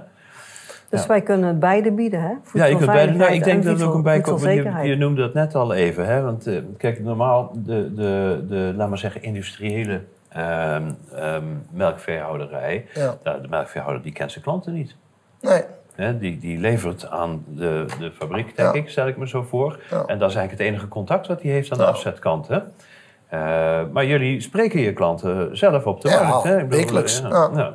[0.88, 1.06] Dus Ja.
[1.08, 2.32] wij kunnen het beide bieden, hè?
[2.52, 5.20] Ja, je kunt beide, nou, ik denk en dat het ook een bijkomst je, noemde
[5.20, 6.06] dat net al even.
[6.06, 6.22] Hè?
[6.22, 12.86] Want eh, kijk, normaal de, de, de, laat maar zeggen, industriële ehm, ehm, melkveehouderij...
[12.94, 13.14] Ja.
[13.24, 14.96] nou, de melkveehouder die kent zijn klanten niet.
[15.40, 15.62] Nee.
[16.00, 18.80] Hè, die, die levert aan de, de fabriek, denk Ja.
[18.80, 19.78] ik, stel ik me zo voor.
[19.90, 20.04] Ja.
[20.06, 22.48] En dat is eigenlijk het enige contact wat hij heeft aan de afzetkant.
[22.48, 22.58] Hè?
[23.28, 26.44] Eh, maar jullie spreken je klanten zelf op de Ja, markt.
[26.44, 26.58] Hè?
[26.58, 27.74] Ik bedoel, wekelijks, ja.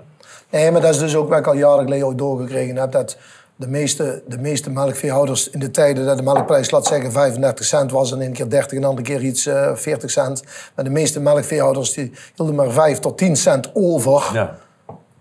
[0.49, 2.91] Nee, maar dat is dus ook wat ik al jaren geleden ook doorgekregen heb.
[2.91, 3.17] Dat
[3.55, 7.91] de meeste, de meeste melkveehouders in de tijden dat de melkprijs, laat zeggen, 35 cent
[7.91, 8.11] was...
[8.11, 10.43] en een keer 30 en een andere keer iets eh 40 cent.
[10.75, 14.55] Maar de meeste melkveehouders die hielden maar 5 tot 10 cent over Ja,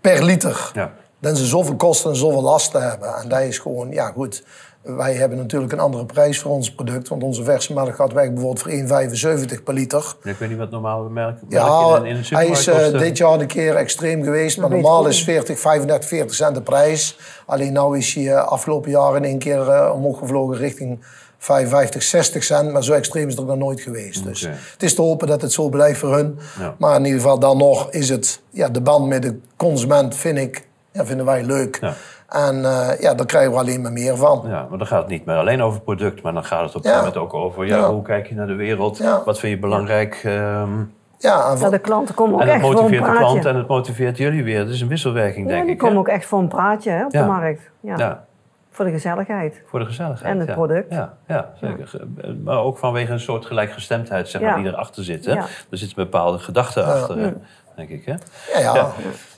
[0.01, 0.71] per liter.
[0.73, 0.91] ja.
[1.25, 3.15] Dan ze zoveel kosten en zoveel lasten hebben.
[3.15, 4.43] En dat is gewoon, ja goed...
[4.85, 7.07] Wij hebben natuurlijk een andere prijs voor ons product.
[7.07, 10.15] Want onze verse melk gaat weg bijvoorbeeld voor 1,75 per liter.
[10.23, 13.17] Ik weet niet wat normaal melk Ja, in, in de hij supermarkt is eh, dit
[13.17, 14.57] jaar een keer extreem geweest.
[14.57, 17.17] Maar normaal is 40, 35, 40 cent de prijs.
[17.45, 21.05] Alleen nu is hij eh, afgelopen jaar in één keer eh, omhoog gevlogen richting
[21.37, 22.71] 55, 60 cent.
[22.71, 24.23] Maar zo extreem is het nog nooit geweest.
[24.23, 26.39] Dus het is te hopen dat het zo blijft voor hun.
[26.59, 26.75] Ja.
[26.77, 28.41] Maar in ieder geval dan nog is het...
[28.49, 31.77] Ja, de band met de consument vind ik, ja, vinden wij leuk.
[31.81, 31.93] Ja.
[32.29, 34.43] En eh, ja, daar krijgen we alleen maar meer van.
[34.47, 36.69] Ja, maar dan gaat het niet meer alleen over het product, maar dan gaat het
[36.69, 37.89] op een gegeven moment ook over ja, Ja.
[37.91, 39.21] hoe kijk je naar de wereld, Ja.
[39.25, 40.21] wat vind je belangrijk.
[40.23, 40.69] ehm,
[41.17, 43.27] Ja, en Ja, de klanten komen ook en het echt voor een motiveert de praatje.
[43.27, 44.59] klant en het motiveert jullie weer.
[44.59, 45.81] Het is een wisselwerking, ja, denk die ik.
[45.81, 45.85] hè?
[45.87, 47.21] komen ook echt voor een praatje hè, op Ja.
[47.21, 47.61] de markt.
[47.79, 47.97] Ja.
[47.97, 48.25] Ja,
[48.71, 49.61] Voor de gezelligheid.
[49.65, 50.33] voor de gezelligheid.
[50.33, 50.53] En het ja.
[50.53, 50.93] product.
[50.93, 51.91] Ja, ja zeker.
[52.43, 54.55] Maar ook vanwege een soort gelijkgestemdheid zeg maar, Ja.
[54.63, 55.25] die erachter zit.
[55.25, 55.31] Hè?
[55.33, 55.37] Ja.
[55.71, 57.33] Er zit een bepaalde gedachte achter,
[57.75, 58.05] denk ik.
[58.05, 58.13] Hè?
[58.61, 58.91] ja, ja.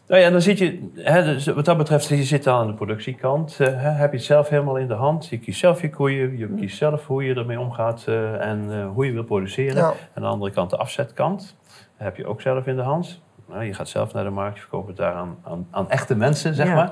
[0.08, 3.56] Nou ja, dan zit je, hè, dus wat dat betreft, je zit aan de productiekant.
[3.60, 5.28] eh, hè, heb je het zelf helemaal in de hand.
[5.28, 8.88] Je kiest zelf je koeien, je kiest zelf hoe je ermee omgaat eh, en eh,
[8.94, 9.76] hoe je wil produceren.
[9.76, 9.88] Ja.
[9.90, 11.56] En aan de andere kant de afzetkant,
[11.96, 13.22] heb je ook zelf in de hand.
[13.50, 16.16] Nou, je gaat zelf naar de markt, je verkoopt het daar aan, aan, aan echte
[16.16, 16.74] mensen, zeg Ja.
[16.76, 16.92] maar.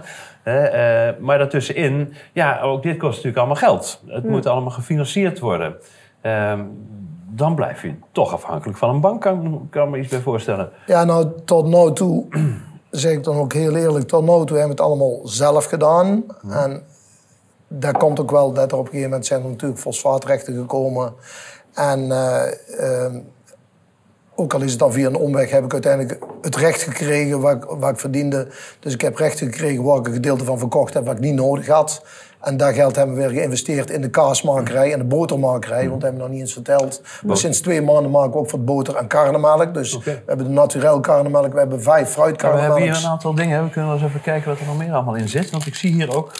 [1.19, 4.03] Maar daartussenin, ja, ook dit kost natuurlijk allemaal geld.
[4.07, 5.75] Het moet allemaal gefinancierd worden.
[6.21, 6.63] Ehm,
[7.29, 10.69] dan blijf je toch afhankelijk van een bank, kan, kan ik me iets bij voorstellen.
[10.85, 12.25] Ja, nou, tot nu toe,
[12.99, 16.23] zeg ik dan ook heel eerlijk, tot nu toe hebben we het allemaal zelf gedaan.
[16.49, 16.83] En
[17.67, 21.13] daar komt ook wel dat er op een gegeven moment zijn er natuurlijk fosfaatrechten gekomen.
[21.73, 23.19] En eh, ehm,
[24.35, 27.55] ook al is het dan via een omweg, heb ik uiteindelijk het recht gekregen wat,
[27.55, 28.47] ik- wat ik verdiende.
[28.79, 31.33] Dus ik heb rechten gekregen waar ik een gedeelte van verkocht heb wat ik niet
[31.35, 32.03] nodig had.
[32.45, 35.89] En dat geld hebben we weer geïnvesteerd in de kaasmakerij en de botermakerij.
[35.89, 37.01] Want dat hebben we nog niet eens verteld.
[37.25, 39.73] Maar sinds twee maanden maken we ook voor boter en karnemelk.
[39.73, 42.83] Dus we hebben de naturel karnemelk, we hebben vijf Ja, we hebben fruitkarnemelks.
[42.83, 43.63] hier een aantal dingen.
[43.63, 45.49] We kunnen wel eens even kijken wat er nog meer allemaal in zit.
[45.49, 46.31] Want ik zie hier ook...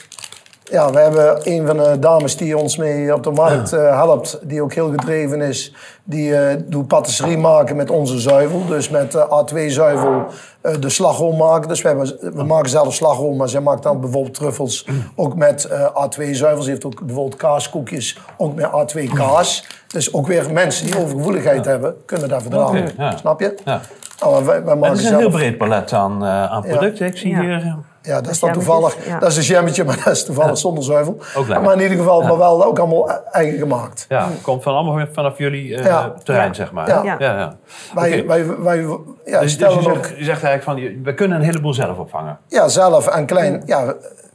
[0.72, 4.40] Ja, we hebben een van de dames die ons mee op de markt eh, helpt,
[4.44, 5.74] die ook heel gedreven is.
[6.04, 8.66] Die eh, doet patisserie maken met onze zuivel.
[8.66, 10.26] Dus met eh, A2-zuivel
[10.62, 11.68] eh, de slagroom maken.
[11.68, 15.66] Dus we, hebben, we maken zelf slagroom, maar zij maakt dan bijvoorbeeld truffels ook met
[15.66, 16.62] eh, A2-zuivel.
[16.62, 19.68] Ze heeft ook bijvoorbeeld kaaskoekjes, ook met A2-kaas.
[19.88, 22.92] Dus ook weer mensen die overgevoeligheid hebben, kunnen daar verdragen.
[22.98, 23.18] Ja.
[23.18, 23.58] Snap je?
[23.66, 23.82] Ja.
[24.20, 27.06] Nou, wij, wij Het is een heel breed palet aan, aan producten.
[27.06, 27.78] Ik zie hier...
[28.06, 29.06] Ja, dat is dan toevallig.
[29.08, 29.20] ja.
[29.20, 31.18] Dat is een jammetje, maar dat is toevallig zonder zuivel.
[31.36, 31.66] Ook lekker.
[31.66, 34.06] maar in ieder geval, maar wel ook allemaal eigen gemaakt.
[34.10, 36.14] Ja, komt van allemaal vanaf jullie eh, Ja.
[36.24, 36.54] terrein, Ja.
[36.54, 36.88] zeg maar.
[36.88, 37.04] Ja.
[37.04, 37.56] ja, ja.
[37.94, 38.88] Wij, wij, wij ja,
[39.26, 41.98] Dus, dus stellen je, ook zegt, je zegt eigenlijk van, we kunnen een heleboel zelf
[41.98, 42.38] opvangen.
[42.48, 43.64] ja, zelf en klein.
[43.66, 43.86] Ja,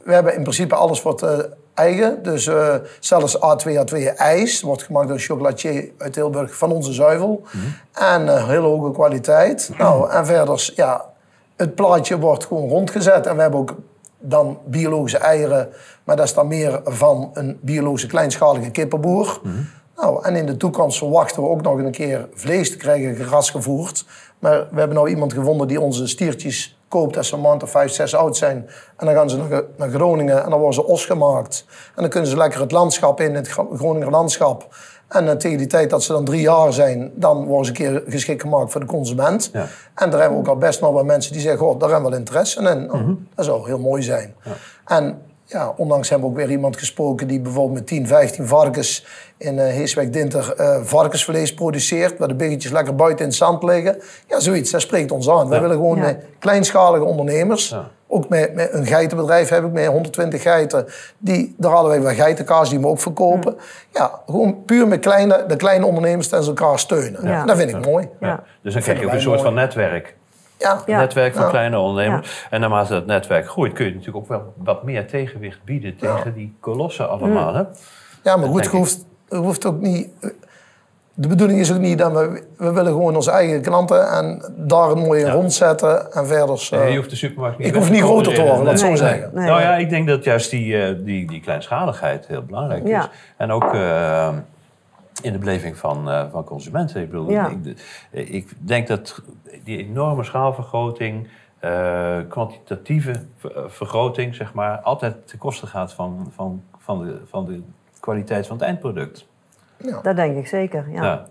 [0.03, 1.29] we- hebben in principe alles wat eh,
[1.73, 2.23] eigen.
[2.23, 7.43] Dus eh, zelfs A2A2 ijs wordt gemaakt door een chocolatier uit Tilburg van onze zuivel.
[7.93, 9.71] En eh, hele hoge kwaliteit.
[9.77, 11.05] Nou, en verder, ja,
[11.61, 13.27] het plaatje wordt gewoon rondgezet.
[13.27, 13.75] En we hebben ook
[14.19, 15.69] dan biologische eieren.
[16.03, 19.41] Maar dat is dan meer van een biologische kleinschalige kippenboer.
[19.95, 24.05] Nou, en in de toekomst verwachten we ook nog een keer vlees te krijgen, gerasgevoerd.
[24.39, 27.69] Maar we hebben nou iemand gevonden die onze stiertjes koopt als ze een maand of
[27.69, 28.69] vijf, zes oud zijn.
[28.97, 31.65] En dan gaan ze naar, naar Groningen en dan worden ze os gemaakt.
[31.95, 34.75] En dan kunnen ze lekker het landschap in, het Gro- Groninger landschap.
[35.11, 37.91] En eh, tegen die tijd dat ze dan drie jaar zijn, dan worden ze een
[37.91, 39.49] keer geschikt gemaakt voor de consument.
[39.53, 39.67] Ja.
[39.95, 42.05] En daar hebben we ook al best nog wel mensen die zeggen, goh, daar hebben
[42.05, 42.85] we wel interesse in.
[42.85, 44.33] Nou, Dat zou heel mooi zijn.
[44.85, 49.05] En ja, onlangs hebben we ook weer iemand gesproken die bijvoorbeeld met 10, 15 varkens
[49.37, 54.01] in eh Heeswijk-Dinter eh, varkensvlees produceert, waar de biggetjes lekker buiten in het zand liggen.
[54.27, 55.49] Ja, zoiets, dat spreekt ons aan.
[55.49, 56.03] Wij willen gewoon Ja.
[56.03, 57.87] met kleinschalige ondernemers, Ja.
[58.07, 60.85] ook met, met een geitenbedrijf heb ik met 120 geiten,
[61.17, 63.55] die, daar hadden wij wel geitenkaas die we ook verkopen.
[63.93, 67.27] Ja, gewoon puur met kleine, de kleine ondernemers tegen elkaar steunen.
[67.27, 67.41] Ja.
[67.41, 68.09] En dat vind ik mooi.
[68.19, 68.43] Ja.
[68.63, 69.47] Dus dan krijg je ook een soort mooi.
[69.47, 70.15] van netwerk.
[70.61, 70.99] Ja, Ja.
[70.99, 71.49] Netwerk van Ja.
[71.49, 72.47] kleine ondernemers.
[72.49, 76.33] En naarmate dat netwerk groeit, kun je natuurlijk ook wel wat meer tegenwicht bieden tegen
[76.33, 77.53] die kolossen allemaal.
[77.53, 77.59] Hè?
[78.23, 80.07] Ja, maar Dat goed, je hoeft, hoeft ook niet.
[81.13, 82.43] De bedoeling is ook niet dat we.
[82.57, 85.31] We willen gewoon onze eigen klanten en daar een mooie Ja.
[85.31, 86.11] rond zetten.
[86.13, 86.67] En verder.
[86.71, 88.79] eh, Nee, je hoeft de supermarkt niet ik hoef niet groter te worden, laat het
[88.79, 88.97] zo Nee.
[88.97, 89.29] zeggen.
[89.33, 89.45] Nee.
[89.47, 92.99] Nou ja, ik denk dat juist die, eh, die, die kleinschaligheid heel belangrijk Ja.
[93.01, 93.07] is.
[93.37, 94.29] En ook eh,
[95.21, 97.01] in de beleving van, eh, van consumenten.
[97.01, 97.47] Ik, bedoel, Ja.
[98.11, 99.21] ik, ik denk dat
[99.63, 101.27] die enorme schaalvergroting,
[101.59, 107.45] eh, kwantitatieve eh, vergroting, zeg maar, altijd ten koste gaat van, van, van, de, van
[107.45, 107.61] de
[107.99, 109.27] kwaliteit van het eindproduct.
[110.01, 111.03] Dat denk ik zeker, ja.
[111.03, 111.25] Ja.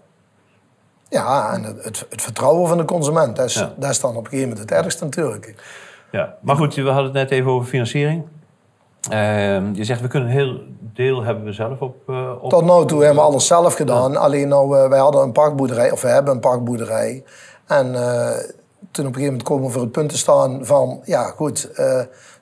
[1.08, 3.36] Ja, en het, het, het vertrouwen van de consument.
[3.36, 3.72] Dat is, Ja.
[3.76, 5.54] dat is dan op een gegeven moment het ergste natuurlijk.
[6.10, 8.24] Ja, maar goed, we hadden het net even over financiering.
[9.10, 10.60] Ehm, je zegt, we kunnen heel
[11.00, 11.96] deel hebben we zelf op...
[12.06, 14.16] eh, op Tot nu toe hebben we alles zelf gedaan.
[14.16, 17.24] Alleen nou, eh, wij hadden een parkboerderij, of we hebben een parkboerderij.
[17.66, 18.38] En eh,
[18.90, 21.00] toen op een gegeven moment komen we voor het punt te staan van...
[21.04, 21.70] Ja, goed,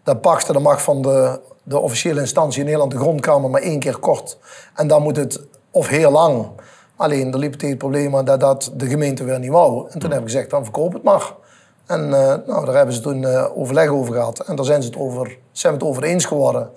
[0.03, 3.79] dat pachten dat mag van de, de officiële instantie in Nederland, de grondkamer, maar één
[3.79, 4.39] keer kort.
[4.75, 6.47] En dan moet het, of heel lang.
[6.97, 9.91] Alleen, er liep het tegen het probleem aan dat dat de gemeente weer niet wou.
[9.91, 11.35] En toen heb ik gezegd, dan verkoop het maar.
[11.87, 14.41] En nou, daar hebben ze toen overleg over gehad.
[14.41, 16.71] En daar zijn ze het over, zijn we het over eens geworden.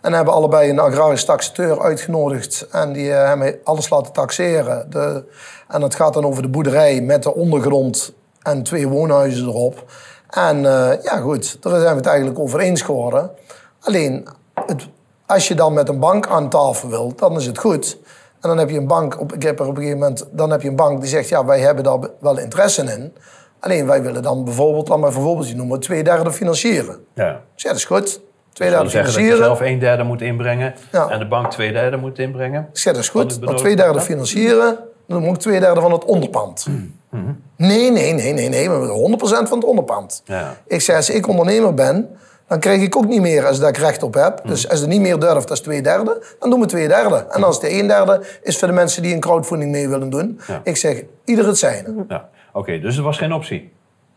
[0.00, 2.66] En hebben allebei een agrarisch taxateur uitgenodigd.
[2.70, 4.90] En die eh, hebben alles laten taxeren.
[4.90, 5.24] De,
[5.68, 9.84] en het gaat dan over de boerderij met de ondergrond en twee woonhuizen erop.
[10.30, 13.30] En eh, ja, goed, daar zijn we het eigenlijk over eens geworden.
[13.80, 14.28] Alleen,
[14.66, 14.88] het,
[15.26, 17.98] als je dan met een bank aan tafel wilt, dan is het goed.
[18.40, 20.50] En dan heb je een bank, op, ik heb er op een gegeven moment, dan
[20.50, 23.14] heb je een bank die zegt, ja, wij hebben daar wel interesse in.
[23.60, 27.04] Alleen wij willen dan bijvoorbeeld, laat maar bijvoorbeeld noemen, twee derde financieren.
[27.14, 27.40] Ja.
[27.54, 28.20] Dus ja, dat is goed.
[28.52, 29.56] Twee Dat derde wil zeggen dat je financieren.
[29.58, 31.08] zelf een derde moet inbrengen Ja.
[31.08, 32.68] en de bank twee derde moet inbrengen.
[32.72, 33.40] Ik zeg, dat is goed.
[33.40, 36.66] Maar twee derde financieren, dan moet ik twee derde van het onderpand.
[37.56, 38.70] Nee, nee, nee, nee, nee.
[38.70, 40.22] We willen 100% van het onderpand.
[40.24, 40.56] Ja.
[40.66, 42.08] Ik zeg, als ik ondernemer ben,
[42.48, 44.40] dan krijg ik ook niet meer als dat ik recht op heb.
[44.44, 47.26] Dus als het niet meer durft als twee derde, dan doen we twee derde.
[47.30, 50.40] En als de een derde is voor de mensen die een crowdfunding mee willen doen.
[50.46, 50.60] Ja.
[50.64, 51.94] Ik zeg, ieder het zijne.
[52.08, 52.28] Ja.
[52.52, 53.72] Oké, dus er was geen optie.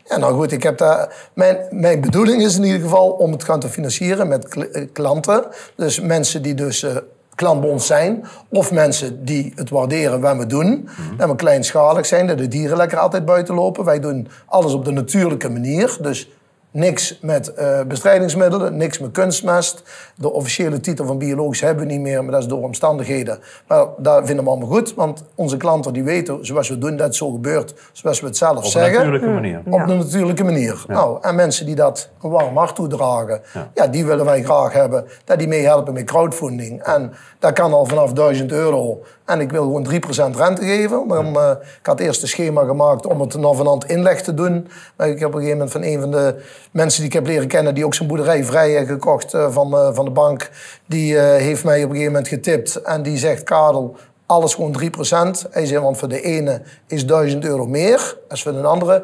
[0.05, 3.43] Ja, nou goed, ik heb daar, mijn, mijn bedoeling is in ieder geval om het
[3.43, 5.45] gaan te financieren met eh, klanten.
[5.75, 6.95] Dus mensen die dus eh
[7.35, 8.25] klant bij ons zijn.
[8.49, 10.89] Of mensen die het waarderen wat we doen.
[11.17, 13.85] Dat we kleinschalig zijn, dat de dieren lekker altijd buiten lopen.
[13.85, 15.97] Wij doen alles op de natuurlijke manier.
[16.01, 16.29] Dus
[16.73, 19.83] niks met eh, bestrijdingsmiddelen, niks met kunstmest.
[20.15, 23.39] De officiële titel van biologisch hebben we niet meer, maar dat is door omstandigheden.
[23.67, 27.05] Maar dat vinden we allemaal goed, want onze klanten die weten zoals we doen dat
[27.05, 28.93] het zo gebeurt, zoals we het zelf Op een zeggen.
[28.93, 29.61] natuurlijke manier.
[29.69, 30.83] Op de natuurlijke manier.
[30.87, 33.71] Nou, en mensen die dat een warm hart toedragen, Ja.
[33.73, 33.87] ja.
[33.87, 35.05] die willen wij graag hebben.
[35.25, 36.81] Dat die meehelpen met crowdfunding.
[36.83, 39.01] En dat kan al vanaf 1000 euro.
[39.25, 41.07] En ik wil gewoon 3% rente geven.
[41.07, 44.33] Dan, eh, ik had eerst een schema gemaakt om het nog van hand inleg te
[44.33, 44.67] doen.
[44.97, 47.25] Maar ik heb op een gegeven moment van een van de mensen die ik heb
[47.25, 47.75] leren kennen...
[47.75, 50.49] die ook zijn boerderij vrij heeft gekocht eh, van, eh, van de bank...
[50.85, 52.75] die heeft mij op een gegeven moment getipt.
[52.75, 55.51] En die zegt, Karel, alles gewoon 3%.
[55.51, 58.17] Hij zei, want voor de ene is 1000 euro meer.
[58.29, 59.03] Als voor de andere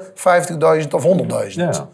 [0.82, 1.48] 50.000 of 100.000.
[1.48, 1.90] Ja.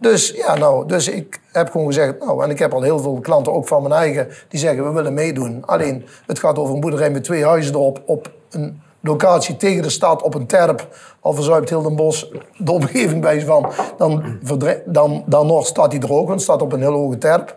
[0.00, 3.20] Dus ja, nou, dus ik heb gewoon gezegd, nou, en ik heb al heel veel
[3.20, 5.62] klanten, ook van mijn eigen, die zeggen we willen meedoen.
[5.66, 9.90] Alleen, het gaat over een boerderij met twee huizen erop, op een locatie tegen de
[9.90, 10.88] stad op een terp,
[11.20, 12.24] al verzuipt heel Den Bosch
[12.56, 14.38] de omgeving bij van, dan,
[14.84, 17.56] dan, dan nog staat hij droog, want het staat op een heel hoge terp.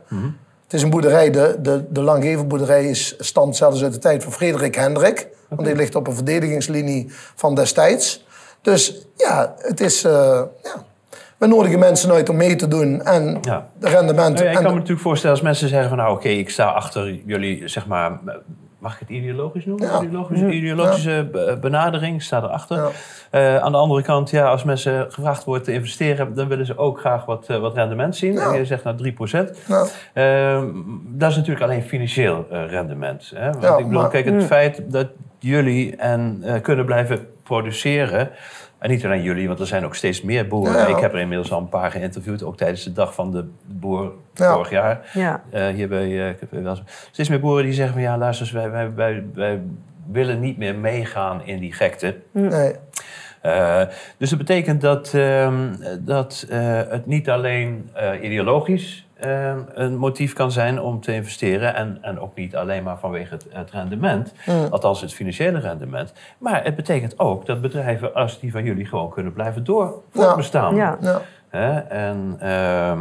[0.63, 4.75] Het is een boerderij, de, de, de is stamt zelfs uit de tijd van Frederik
[4.75, 5.27] Hendrik.
[5.49, 8.25] Want die ligt op een verdedigingslinie van destijds.
[8.61, 10.03] Dus ja, het is...
[10.03, 10.85] eh, ja.
[11.41, 13.67] We nodigen mensen uit om mee te doen en Ja.
[13.80, 14.34] de rendementen.
[14.34, 16.65] Nou ja, ik kan me natuurlijk voorstellen als mensen zeggen van nou oké, ik sta
[16.65, 18.19] achter jullie, zeg maar,
[18.80, 19.88] mag ik het ideologisch noemen?
[19.88, 20.01] Ja.
[20.01, 22.77] Ideologische, ideologische be- benadering, ik sta erachter.
[22.77, 22.88] Ja.
[23.32, 26.77] Eh, aan de andere kant, ja, als mensen gevraagd wordt te investeren, dan willen ze
[26.77, 28.34] ook graag wat, eh, wat rendement zien.
[28.34, 28.51] Ja.
[28.51, 29.58] En je zegt nou 3%.
[29.67, 30.65] Nou, Ehm,
[31.06, 33.32] dat is natuurlijk alleen financieel eh, rendement.
[33.36, 33.49] Hè?
[33.51, 35.08] Want Ja, ik bedoel, maar- kijk, het feit dat
[35.39, 38.30] jullie en, kunnen blijven produceren.
[38.81, 40.77] En niet alleen jullie, want er zijn ook steeds meer boeren.
[40.77, 40.85] Ja.
[40.87, 44.11] Ik heb er inmiddels al een paar geïnterviewd, ook tijdens de dag van de boer
[44.33, 44.53] Ja.
[44.53, 45.09] vorig jaar.
[45.13, 45.43] Ja.
[45.49, 46.73] eh, hier bij eh.
[47.11, 49.61] Steeds meer boeren die zeggen van ja, luister, eens, wij, wij, wij, wij
[50.11, 52.15] willen niet meer meegaan in die gekte.
[52.31, 52.75] nee.
[53.41, 53.81] Eh,
[54.17, 55.67] dus dat betekent dat, ehm,
[55.99, 61.75] dat eh, het niet alleen eh, ideologisch eh, een motief kan zijn om te investeren.
[61.75, 64.34] En, en ook niet alleen maar vanwege het, het rendement,
[64.69, 66.13] althans het financiële rendement.
[66.38, 70.75] Maar het betekent ook dat bedrijven als die van jullie gewoon kunnen blijven door voortbestaan.
[70.75, 70.97] Ja.
[71.01, 71.21] Ja.
[71.49, 71.79] Hè?
[71.79, 72.99] En ehm,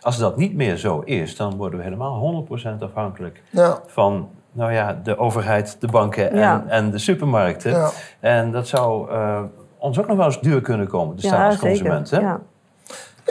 [0.00, 2.46] als dat niet meer zo is, dan worden we helemaal
[2.78, 3.78] 100% afhankelijk Ja.
[3.86, 6.64] van nou ja, de overheid, de banken en, Ja.
[6.68, 7.70] en de supermarkten.
[7.70, 7.90] Ja.
[8.20, 9.42] En dat zou eh,
[9.78, 12.10] ons ook nog wel eens duur kunnen komen te staan als consument.
[12.10, 12.20] Hè?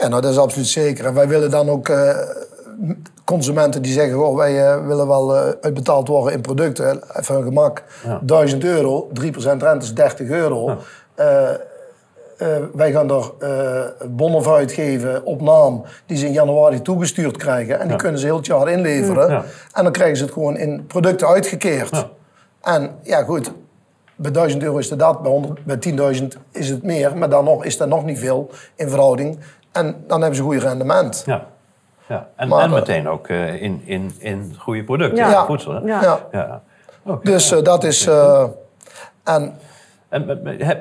[0.00, 0.08] Ja.
[0.08, 1.06] Nou dat is absoluut zeker.
[1.06, 2.18] En wij willen dan ook eh,
[3.24, 7.00] consumenten die zeggen, goh, wij eh, willen wel eh, uitbetaald worden in producten.
[7.18, 8.20] Even een gemak, Ja.
[8.22, 10.76] 1000 euro, 3% rente is 30 euro.
[12.72, 13.32] Wij gaan er
[14.10, 17.74] bonnen voor uitgeven op naam die ze in januari toegestuurd krijgen.
[17.74, 17.96] En die Ja.
[17.96, 19.44] kunnen ze heel het jaar inleveren.
[19.72, 22.06] En dan krijgen ze het gewoon in producten uitgekeerd.
[22.62, 23.52] En ja, goed,
[24.16, 27.16] bij 1000 euro is het dat, bij, 100 bij 10.000 is het meer.
[27.16, 29.38] Maar dan nog is dat nog niet veel in verhouding.
[29.78, 31.22] En dan hebben ze een goed rendement.
[31.26, 31.46] Ja.
[32.08, 32.28] Ja.
[32.36, 35.40] En, Maar, en eh, meteen ook eh, in, in, in goede producten, Ja.
[35.40, 35.72] in voedsel.
[35.72, 35.80] Hè?
[35.80, 36.20] Ja.
[36.32, 36.60] Ja.
[37.22, 38.06] Dus eh, dat is...
[38.06, 38.44] eh,
[39.24, 39.52] en
[40.08, 40.40] En,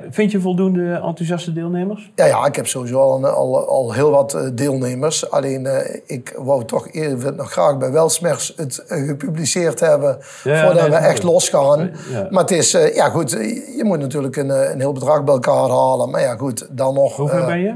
[0.10, 2.12] vind je voldoende enthousiaste deelnemers?
[2.16, 5.32] ja, ja, ik heb sowieso al, al, al heel wat deelnemers.
[5.32, 10.18] Alleen eh, ik wou toch even nog graag bij Welsmers het gepubliceerd hebben...
[10.44, 11.92] Ja, voordat nee, we echt losgaan.
[12.12, 12.28] Ja.
[12.30, 12.74] Maar het is...
[12.74, 13.32] eh, ja goed,
[13.78, 16.10] je moet natuurlijk een, een heel bedrag bij elkaar halen.
[16.10, 17.16] Maar ja goed, dan nog...
[17.16, 17.74] Hoeveel eh, ben je?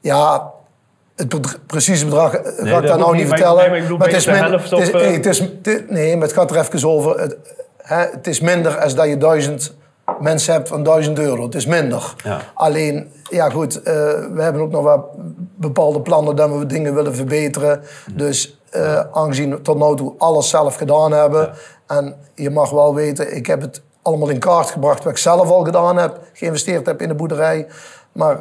[0.00, 0.50] Ja,
[1.16, 3.56] het precieze bedrag eh, ga ik daar nou niet vertellen.
[3.56, 5.90] nee, maar ik bedoel, ben je de min- helft het is, nee, het is, het-
[5.90, 7.20] nee, maar het gaat er even over.
[7.20, 7.36] Het,
[7.76, 9.74] hè, het is minder als dat je duizend
[10.20, 11.42] mensen hebt van duizend euro.
[11.44, 12.14] Het is minder.
[12.24, 12.40] Ja.
[12.54, 13.94] Alleen, ja goed, eh,
[14.32, 15.04] we hebben ook nog wat
[15.56, 17.82] bepaalde plannen dat we dingen willen verbeteren.
[18.14, 21.50] Dus eh, aangezien we tot nu toe alles zelf gedaan hebben.
[21.86, 25.50] En je mag wel weten, ik heb het allemaal in kaart gebracht wat ik zelf
[25.50, 26.18] al gedaan heb.
[26.32, 27.66] Geïnvesteerd heb in de boerderij.
[28.12, 28.38] Maar...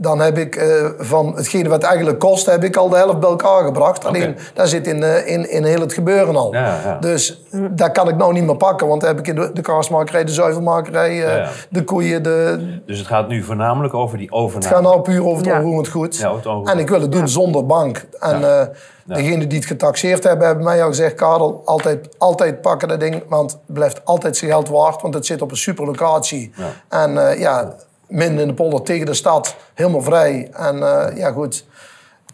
[0.00, 3.20] dan heb ik eh, van hetgene wat het eigenlijk kost, heb ik al de helft
[3.20, 4.04] bij elkaar gebracht.
[4.04, 6.52] Alleen, dat zit in, eh, in, in heel het gebeuren al.
[6.54, 6.98] Ja, ja.
[7.00, 9.60] Dus dat kan ik nou niet meer pakken, want dan heb ik in de, de
[9.60, 11.48] kaasmakerij, de zuivelmakerij, eh, Ja, ja.
[11.70, 14.64] de koeien, de, Dus het gaat nu voornamelijk over die overname.
[14.64, 15.58] het gaat nou puur over het Ja.
[15.58, 16.16] onroerend goed.
[16.16, 18.06] Ja, over het onroerend en ik wil het doen zonder bank.
[18.20, 18.60] En Ja.
[18.60, 18.66] eh
[19.14, 21.14] degene die het getaxeerd hebben, hebben mij al gezegd...
[21.14, 25.02] Karel, altijd, altijd pakken dat ding, want het blijft altijd zijn geld waard.
[25.02, 26.52] Want het zit op een super locatie.
[26.56, 26.64] Ja.
[26.88, 27.74] En eh, ja,
[28.08, 30.48] midden in de polder tegen de stad, helemaal vrij.
[30.52, 31.64] En eh, ja, goed.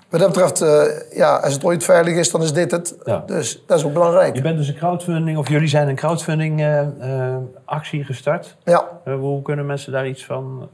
[0.08, 2.94] Wat dat betreft, eh, ja, als het ooit veilig is, dan is dit het.
[3.04, 3.22] Ja.
[3.26, 4.34] Dus dat is ook belangrijk.
[4.34, 8.56] Je bent dus een crowdfunding, of jullie zijn een crowdfunding eh, eh, actie gestart.
[8.64, 8.88] Ja.
[9.04, 10.68] Hoe kunnen mensen daar iets van...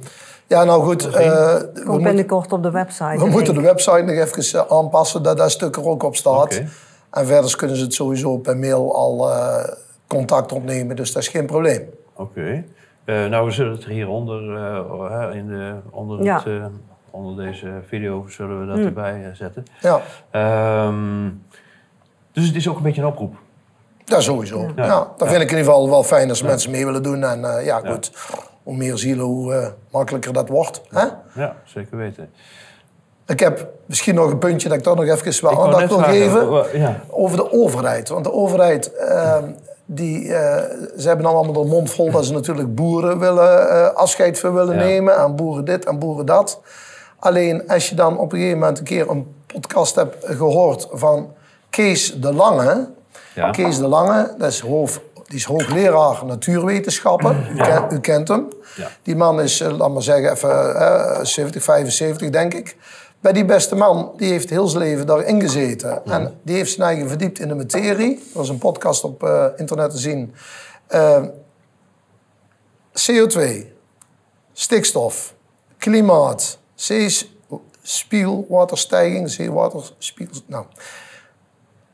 [0.47, 1.07] ja, nou goed.
[1.07, 3.19] eh, we Komt binnenkort op de website.
[3.19, 6.45] We moeten de website nog even aanpassen, dat dat stuk er ook op staat.
[6.55, 6.69] Oké.
[7.11, 9.65] En verder kunnen ze het sowieso per mail al eh,
[10.07, 11.91] contact opnemen, dus dat is geen probleem.
[12.17, 12.65] Oké.
[13.05, 16.37] Eh, nou, we zullen het er hieronder, eh, in de, onder, Ja.
[16.37, 16.65] het, eh,
[17.11, 19.65] onder deze video zullen we dat erbij eh, zetten.
[19.81, 21.29] Ja, Ehm,
[22.33, 23.35] dus het is ook een beetje een oproep.
[24.05, 24.73] dat sowieso.
[24.77, 24.85] Ja.
[24.85, 25.09] Ja.
[25.17, 27.23] dat vind ik in ieder geval wel fijn als mensen mee willen doen.
[27.25, 28.13] En eh, ja, goed,
[28.63, 30.83] hoe meer zielen, hoe eh, makkelijker dat wordt.
[30.89, 31.05] Hè?
[31.35, 32.31] Ja, zeker weten.
[33.27, 36.79] Ik heb misschien nog een puntje dat ik toch nog even wel aandacht wil geven.
[36.81, 37.01] ja.
[37.11, 38.09] Over de overheid.
[38.09, 39.45] Want de overheid, ehm,
[39.93, 40.63] die, eh,
[40.99, 44.55] ze hebben dan allemaal de mond vol dat ze natuurlijk boeren willen, eh, afscheid voor
[44.55, 44.81] willen Ja.
[44.85, 45.17] nemen.
[45.17, 46.61] Aan boeren dit, aan boeren dat.
[47.19, 51.33] Alleen als je dan op een gegeven moment een keer een podcast hebt gehoord van
[51.71, 52.89] Kees de Lange.
[53.35, 53.51] Ja.
[53.51, 57.47] Kees de Lange, dat is hoofd, die is hoogleraar natuurwetenschappen.
[57.53, 58.49] U, ken- u kent hem.
[58.77, 58.89] Ja.
[59.03, 62.77] Die man is, eh, laat maar zeggen, even eh, 70, 75 denk ik.
[63.21, 66.07] Bij die beste man, die heeft heel zijn leven daarin gezeten.
[66.07, 68.17] En die heeft zijn eigen verdiept in de materie.
[68.17, 70.35] Er was een podcast op eh, internet te zien.
[70.87, 71.23] Eh,
[72.93, 73.41] CO2,
[74.53, 75.35] stikstof,
[75.79, 80.41] klimaat, zeespiegelwaterstijging, zeewaterspiegel.
[80.47, 80.65] Nou,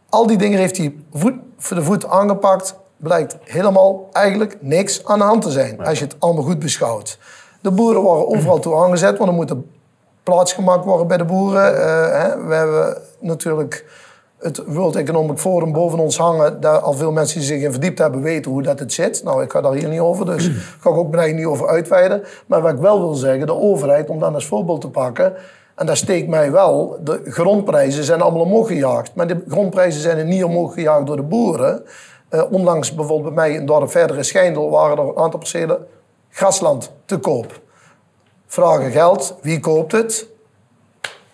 [0.09, 2.74] al die dingen heeft hij voet voor de voet aangepakt.
[2.97, 7.18] Blijkt helemaal eigenlijk niks aan de hand te zijn, als je het allemaal goed beschouwt.
[7.61, 9.51] De boeren worden overal toe aangezet, want er moet
[10.27, 11.74] plaats gemaakt worden bij de boeren.
[11.74, 11.79] Uh,
[12.22, 12.47] hè.
[12.47, 13.85] We hebben natuurlijk
[14.39, 16.61] het World Economic Forum boven ons hangen.
[16.61, 19.24] Daar al veel mensen die zich in verdiept hebben weten hoe dat het zit.
[19.24, 20.51] Nou, ik ga daar hier niet over, dus
[20.81, 22.22] ga ik ook bijna niet over uitweiden.
[22.47, 25.35] Maar wat ik wel wil zeggen, de overheid, om dan als voorbeeld te pakken...
[25.77, 29.14] En daar steekt mij wel, de grondprijzen zijn allemaal omhoog gejaagd.
[29.14, 31.83] Maar de grondprijzen zijn er niet omhoog gejaagd door de boeren.
[32.31, 35.87] Uh, onlangs bijvoorbeeld bij mij in dorp Verdere Schijndel waren er een aantal percelen
[36.31, 37.61] grasland te koop.
[38.47, 40.26] Vragen geld, wie koopt het?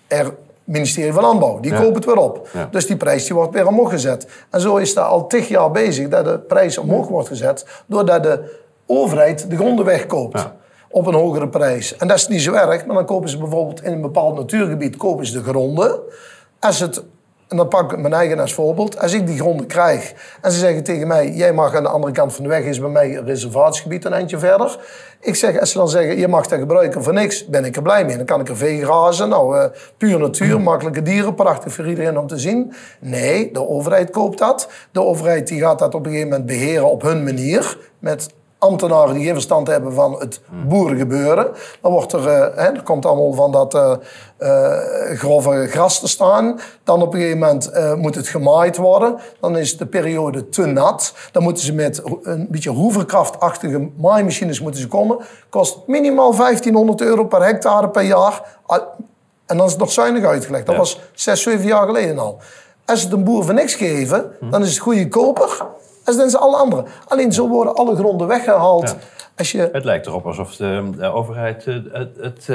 [0.07, 0.35] Er
[0.65, 1.61] ministerie van Landbouw.
[1.61, 2.49] Die koopt het weer op.
[2.71, 4.27] Dus die prijs die wordt weer omhoog gezet.
[4.51, 7.67] En zo is dat al tig jaar bezig dat de prijs omhoog wordt gezet.
[7.87, 10.51] Doordat de overheid de gronden wegkoopt.
[10.91, 11.97] Op een hogere prijs.
[11.97, 12.87] En dat is niet zo erg.
[12.87, 16.01] Maar dan kopen ze bijvoorbeeld in een bepaald natuurgebied kopen ze de gronden.
[16.61, 17.03] Als het
[17.53, 18.99] en dan pak ik mijn eigen als voorbeeld.
[18.99, 22.13] Als ik die gronden krijg en ze zeggen tegen mij: Jij mag aan de andere
[22.13, 24.79] kant van de weg, is bij mij een reservatiegebied een eindje verder.
[25.21, 27.83] Ik zeg, als ze dan zeggen: Je mag dat gebruiken voor niks, ben ik er
[27.83, 28.17] blij mee.
[28.17, 29.29] Dan kan ik er vee grazen.
[29.29, 29.65] Nou, uh,
[29.97, 32.73] puur natuur, makkelijke dieren, prachtig voor iedereen om te zien.
[33.01, 34.69] Nee, de overheid koopt dat.
[34.93, 37.79] De overheid die gaat dat op een gegeven moment beheren op hun manier.
[37.99, 38.29] Met
[38.63, 41.51] ambtenaren die geen verstand hebben van het boerengebeuren.
[41.81, 43.95] Dan wordt er, hè, er komt allemaal van dat uh,
[44.39, 44.79] uh,
[45.19, 46.61] grove gras te staan.
[46.85, 49.17] Dan op een gegeven moment moet het gemaaid worden.
[49.41, 51.15] Dan is de periode te nat.
[51.33, 55.19] Dan moeten ze met een beetje hoeverkrachtachtige maaimachines moeten ze komen.
[55.51, 58.61] Kost minimaal 1500 euro per hectare per jaar.
[59.47, 60.67] En dan is het nog zuinig uitgelegd.
[60.67, 62.39] Dat was 6, 7 jaar geleden al.
[62.85, 65.67] Als ze het een boer voor niks geven, dan is het goedkoper
[66.05, 66.85] als dan ze alle anderen.
[67.09, 68.97] Alleen zo worden alle gronden weggehaald.
[69.37, 69.69] Als je...
[69.73, 72.49] Het lijkt erop alsof de, de overheid eh, het, het,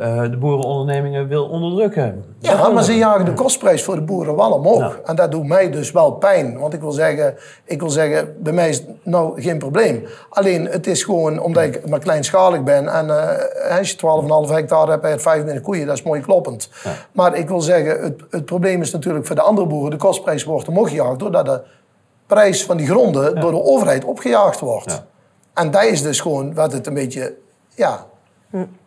[0.00, 2.24] uh, de boerenondernemingen wil onderdrukken.
[2.38, 4.98] Ja, maar ze jagen de kostprijs voor de boeren wel omhoog.
[5.04, 6.58] En dat doet mij dus wel pijn.
[6.58, 10.06] Want ik wil zeggen, ik wil zeggen bij mij is het nou geen probleem.
[10.28, 12.88] Alleen het is gewoon omdat ik maar kleinschalig ben.
[12.88, 13.96] En uh, als je
[14.48, 16.70] 12,5 hectare hebt en 25 koeien, dat is mooi kloppend.
[17.12, 19.90] Maar ik wil zeggen, het, het probleem is natuurlijk voor de andere boeren.
[19.90, 21.60] De kostprijs wordt omhoog gejaagd doordat de
[22.28, 25.02] prijs van die gronden door de overheid opgejaagd wordt.
[25.54, 27.34] En dat is dus gewoon wat het een beetje
[27.74, 28.06] ja,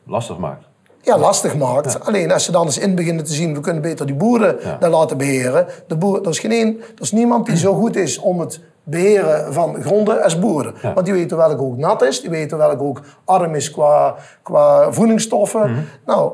[0.06, 0.70] lastig maakt.
[1.02, 2.06] Ja, lastig maakt.
[2.06, 4.90] Alleen als ze dan eens in beginnen te zien, we kunnen beter die boeren daar
[4.90, 5.68] laten beheren.
[5.88, 8.60] De boer, er, is geen een, er is niemand die zo goed is om het
[8.84, 10.74] beheren van gronden als boeren.
[10.82, 14.92] Want die weten welke ook nat is, die weten welke ook arm is qua, qua
[14.92, 15.72] voedingsstoffen.
[15.72, 15.82] Mhm.
[16.06, 16.32] Nou,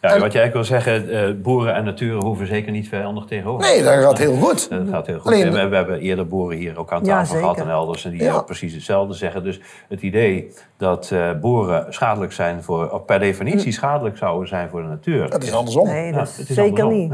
[0.00, 3.68] ja, wat jij eigenlijk wil zeggen, uh, boeren en natuur hoeven zeker niet vijandig tegenover.
[3.68, 4.70] Nee, dat gaat heel goed.
[4.70, 5.32] Dat gaat heel goed.
[5.32, 8.04] Alleen, we, we, hebben eerder boeren hier ook aan tafel ja, gehad en elders.
[8.04, 8.34] En die ja.
[8.34, 9.44] ook precies hetzelfde zeggen.
[9.44, 13.78] Dus het idee dat uh, boeren schadelijk zijn voor, of per definitie hm.
[13.78, 15.30] schadelijk zouden zijn voor de natuur.
[15.30, 15.86] Dat is andersom.
[15.86, 17.12] Nee, dat is zeker niet.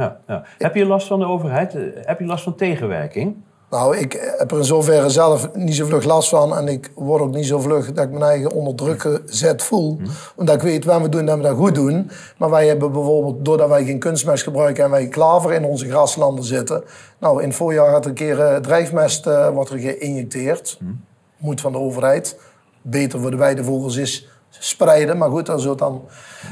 [0.59, 1.79] Heb je last van de overheid?
[1.95, 3.37] Heb je last van tegenwerking?
[3.75, 6.57] Nou, ik heb er in zoverre zelf niet zo vlug last van.
[6.57, 9.95] En ik word ook niet zo vlug dat ik mijn eigen onder druk gezet voel.
[9.95, 10.11] Mhm.
[10.37, 12.11] Omdat ik weet waar we doen dat we dat goed doen.
[12.39, 16.45] Maar wij hebben bijvoorbeeld, doordat wij geen kunstmest gebruiken en wij klaver in onze graslanden
[16.45, 16.85] zitten.
[17.19, 20.79] Nou, in het voorjaar had er een keer uh, drijfmest uh, wordt er geïnjecteerd.
[20.81, 21.01] Mm.
[21.37, 22.39] Moet van de overheid.
[22.83, 25.19] Beter voor de weidevogels is spreiden.
[25.19, 26.03] Maar goed, dat is dan...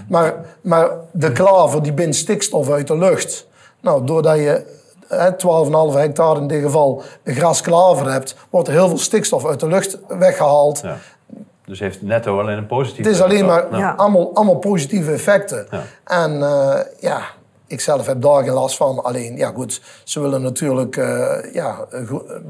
[0.08, 3.46] Maar, maar de klaver die bindt stikstof uit de lucht.
[3.80, 4.80] Nou, doordat je
[5.12, 9.98] 12,5 hectare in dit geval grasklaver hebt, wordt er heel veel stikstof uit de lucht
[10.08, 10.80] weggehaald.
[10.82, 10.96] Ja.
[11.64, 15.66] Dus heeft netto alleen een positieve Het is alleen maar allemaal, allemaal positieve effecten.
[15.70, 15.82] Ja.
[16.04, 17.22] En uh, ja,
[17.66, 19.04] ik zelf heb daar geen last van.
[19.04, 21.86] Alleen, ja goed, ze willen natuurlijk uh, ja,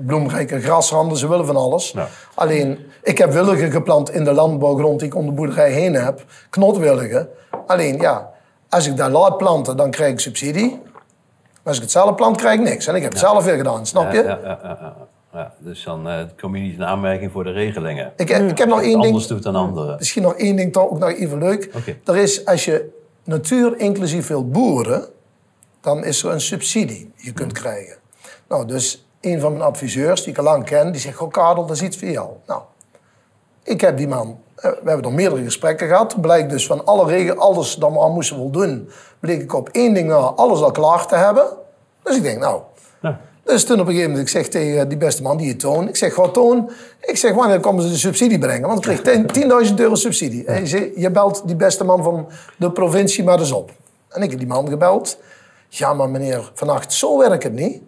[0.06, 1.94] bloemrijke grasranden, ze willen van alles.
[2.34, 6.24] Alleen, ik heb willigen geplant in de landbouwgrond die ik om de boerderij heen heb.
[6.50, 7.28] Knotwilligen.
[7.66, 8.30] Alleen, ja,
[8.68, 10.80] als ik daar laat planten, dan krijg ik subsidie.
[11.62, 12.86] Maar als ik het zelf plant, krijg ik niks.
[12.86, 14.22] En ik heb het zelf weer gedaan, snap je?
[14.22, 14.96] Ja, ja, ja,
[15.32, 15.54] ja.
[15.58, 18.12] dus dan uh, kom je niet in aanmerking voor de regelingen.
[18.16, 19.04] Ik, ik heb nog één ding.
[19.04, 19.96] Anders doet dan anderen.
[19.98, 21.70] Misschien nog één ding, toch ook nog even leuk.
[22.04, 22.88] Er is, als je
[23.24, 25.08] natuur inclusief wil boeren,
[25.80, 27.96] dan is er een subsidie die je kunt krijgen.
[28.48, 31.66] Nou, dus een van mijn adviseurs, die ik al lang ken, die zegt: Goh, Kadel,
[31.66, 32.30] dat is iets voor jou.
[32.46, 32.62] Nou,
[33.62, 36.20] ik heb die man eh, we hebben er meerdere gesprekken gehad.
[36.20, 38.88] Blijkt dus van alle regels, alles dat we al moesten voldoen,
[39.20, 41.44] bleek ik op één ding na alles al klaar te hebben.
[42.02, 42.60] Dus ik denk, nou.
[43.02, 43.20] Ja.
[43.44, 45.88] Dus toen op een gegeven moment, ik zeg tegen die beste man, die je Toon,
[45.88, 48.68] ik zeg, gewoon Toon, ik zeg, wanneer komen ze de subsidie brengen?
[48.68, 50.44] Want ik kreeg 10.000 euro subsidie.
[50.44, 53.70] En je, je belt die beste man van de provincie maar eens op.
[54.08, 55.18] En ik heb die man gebeld.
[55.68, 57.82] Ja, maar meneer Van Acht, zo werkt het niet.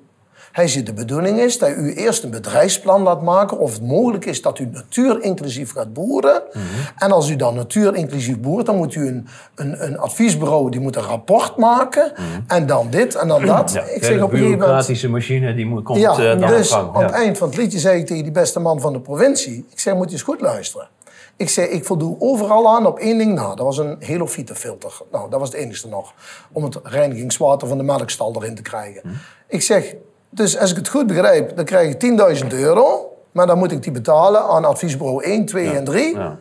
[0.55, 4.24] Hij zegt, de bedoeling is dat u eerst een bedrijfsplan laat maken of het mogelijk
[4.24, 6.42] is dat u natuur inclusief gaat boeren.
[6.52, 6.64] Mhm.
[6.98, 10.80] En als u dan natuur inclusief boert, dan moet u een, een, een adviesbureau, die
[10.80, 12.12] moet een rapport maken.
[12.46, 13.74] En dan dit en dan dat.
[13.74, 13.84] Mhm.
[13.84, 16.94] Ja, ik zeg op een bureaucratische machine die moet, komt Ja, eh, dan dus op
[16.94, 17.07] aan Ja.
[17.07, 19.66] het eind van het liedje zei ik tegen die beste man van de provincie...
[19.70, 20.88] Ik zei, moet je eens goed luisteren.
[21.36, 23.48] Ik zei, ik voldoe overal aan op één ding na.
[23.48, 24.92] Dat was een helofietenfilter.
[25.12, 26.12] Nou, dat was het enigste nog.
[26.52, 29.00] Om het reinigingswater van de melkstal erin te krijgen.
[29.02, 29.09] Hm.
[29.48, 29.94] Ik zeg,
[30.35, 33.09] dus als ik het goed begrijp, dan krijg ik 10.000 euro.
[33.32, 36.16] Maar dan moet ik die betalen aan adviesbureau 1, 2 en 3.
[36.16, 36.39] Ja.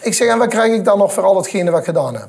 [0.00, 2.28] Ik zeg, en wat krijg ik dan nog voor al hetgene wat ik gedaan heb?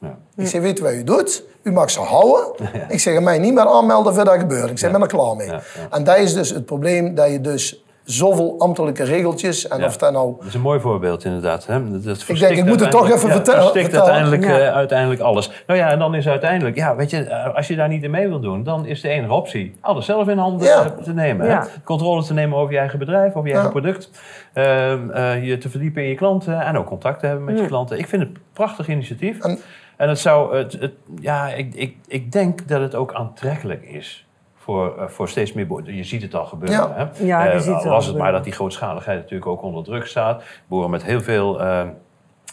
[0.00, 0.18] Ja.
[0.36, 1.44] Ik zeg, weet je wat u doet?
[1.62, 2.52] U mag ze houden.
[2.88, 4.70] Ik zeg, mij niet meer aanmelden voor dat gebeurt.
[4.70, 5.50] Ik zeg, ben er klaar mee.
[5.90, 9.68] En dat is dus het probleem, dat je dus zoveel ambtelijke regeltjes...
[9.68, 9.86] en Ja.
[9.86, 10.34] of dat nou...
[10.38, 11.66] Dat is een mooi voorbeeld inderdaad.
[11.66, 11.90] Hè?
[11.90, 14.12] Dat, dat denk, ik moet het toch even ja, vertellen- verstikt vertellen.
[14.14, 14.66] uiteindelijk, Ja.
[14.68, 15.50] eh, uiteindelijk alles.
[15.66, 18.10] Nou ja, en dan is uiteindelijk, ja, weet je, eh, als je daar niet in
[18.10, 20.84] mee wil doen, dan is de enige optie alles zelf in handen Ja.
[20.84, 21.46] eh, te nemen.
[21.46, 21.60] Ja.
[21.60, 21.66] Hè?
[21.84, 24.10] Controle te nemen over je eigen bedrijf, over je eigen product.
[24.52, 27.66] Ehm, eh, je te verdiepen in je klanten en ook contact te hebben met je
[27.66, 27.98] klanten.
[27.98, 29.40] Ik vind het een prachtig initiatief.
[29.44, 29.58] En-
[29.96, 34.26] En het zou, het, het, ja, ik, ik, ik denk dat het ook aantrekkelijk is.
[34.68, 35.94] Voor, eh, voor steeds meer boeren.
[35.94, 36.78] Je ziet het al gebeuren.
[36.78, 36.92] Ja.
[36.94, 37.24] Hè?
[37.24, 39.84] Ja, je Eh, ziet het was al het maar dat die grootschaligheid natuurlijk ook onder
[39.84, 40.42] druk staat.
[40.66, 41.86] Boeren met heel veel eh,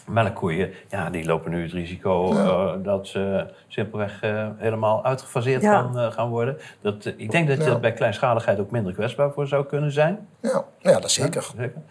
[0.08, 4.20] melkkoeien, ja, die lopen nu het risico eh, dat ze simpelweg
[4.56, 5.72] helemaal uitgefaseerd Ja.
[5.80, 6.56] gaan, gaan worden.
[6.80, 7.68] Dat, ik denk dat je Ja.
[7.70, 10.28] dat bij kleinschaligheid ook minder kwetsbaar voor zou kunnen zijn.
[10.40, 11.42] Ja, ja dat zeker.
[11.56, 11.82] Zeker.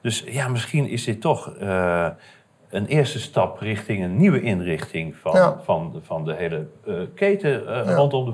[0.00, 2.06] Dus ja, misschien is dit toch eh,
[2.70, 5.56] een eerste stap richting een nieuwe inrichting van, Ja.
[5.64, 7.94] van, de, van de hele eh, keten Ja.
[7.94, 8.32] rondom de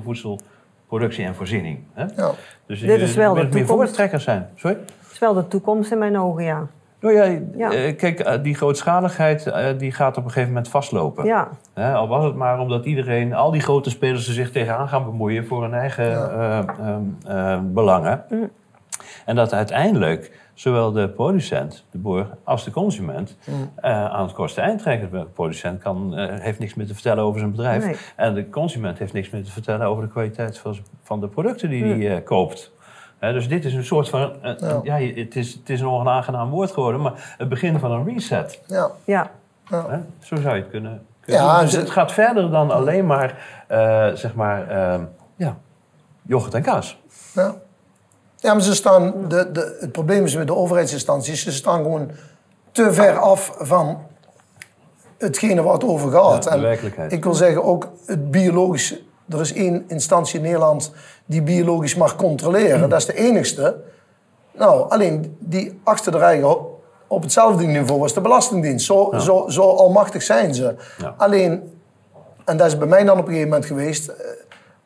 [0.91, 1.79] voedselproductie en voorziening.
[1.93, 2.01] Hè?
[2.15, 2.31] Ja.
[2.65, 4.49] Dus Dit je is wel wil de meer voortrekkers zijn.
[4.55, 4.77] Sorry?
[5.01, 6.67] Het is wel de toekomst in mijn ogen, ja.
[6.99, 7.71] Nou ja, Ja.
[7.71, 11.25] eh, kijk, eh, die grootschaligheid eh, die gaat op een gegeven moment vastlopen.
[11.25, 14.87] Ja, Hè, al was het maar omdat iedereen, al die grote spelers er zich tegenaan
[14.87, 18.23] gaan bemoeien voor hun eigen eh, ehm, eh, belangen.
[18.29, 18.49] Mm.
[19.25, 20.31] En dat uiteindelijk
[20.61, 23.71] zowel de producent, de boer, als de consument Mm.
[23.75, 25.11] eh, aan het kortste eind trekken.
[25.11, 27.85] De producent kan, eh, heeft niks meer te vertellen over zijn bedrijf.
[27.85, 27.95] Nee.
[28.15, 31.69] En de consument heeft niks meer te vertellen over de kwaliteit van, van de producten
[31.69, 32.01] die Mm.
[32.01, 32.71] hij eh, koopt.
[33.19, 34.33] Hè, dus dit is een soort van,
[34.83, 34.97] Ja.
[34.97, 38.61] het, is, het is een onaangenaam woord geworden, maar het begin van een reset.
[38.67, 38.89] Ja.
[39.05, 39.31] ja.
[39.69, 39.97] Hè?
[40.19, 41.65] Zo zou je het kunnen, kunnen Ja, doen.
[41.65, 43.37] Dus het gaat verder dan alleen maar,
[43.67, 45.03] eh, zeg maar, ehm,
[45.35, 45.57] ja,
[46.21, 46.97] yoghurt en kaas.
[47.33, 47.53] Ja.
[48.41, 52.11] Ja, maar ze staan, de, de, het probleem is met de overheidsinstanties, ze staan gewoon
[52.71, 53.97] te ver af van
[55.17, 56.43] hetgene waar het over gaat.
[56.43, 56.59] Ja, En.
[57.11, 59.01] Ik wil zeggen, ook het biologische.
[59.29, 60.91] Er is één instantie in Nederland
[61.25, 62.89] die biologisch mag controleren.
[62.89, 63.81] Dat is de enigste.
[64.57, 66.43] Nou, alleen die achter de rij
[67.07, 68.85] op hetzelfde niveau was de Belastingdienst.
[68.85, 70.75] Zo, zo, zo almachtig zijn ze.
[70.97, 71.13] Ja.
[71.17, 71.73] Alleen,
[72.45, 74.07] en dat is bij mij dan op een gegeven moment geweest.
[74.07, 74.15] eh,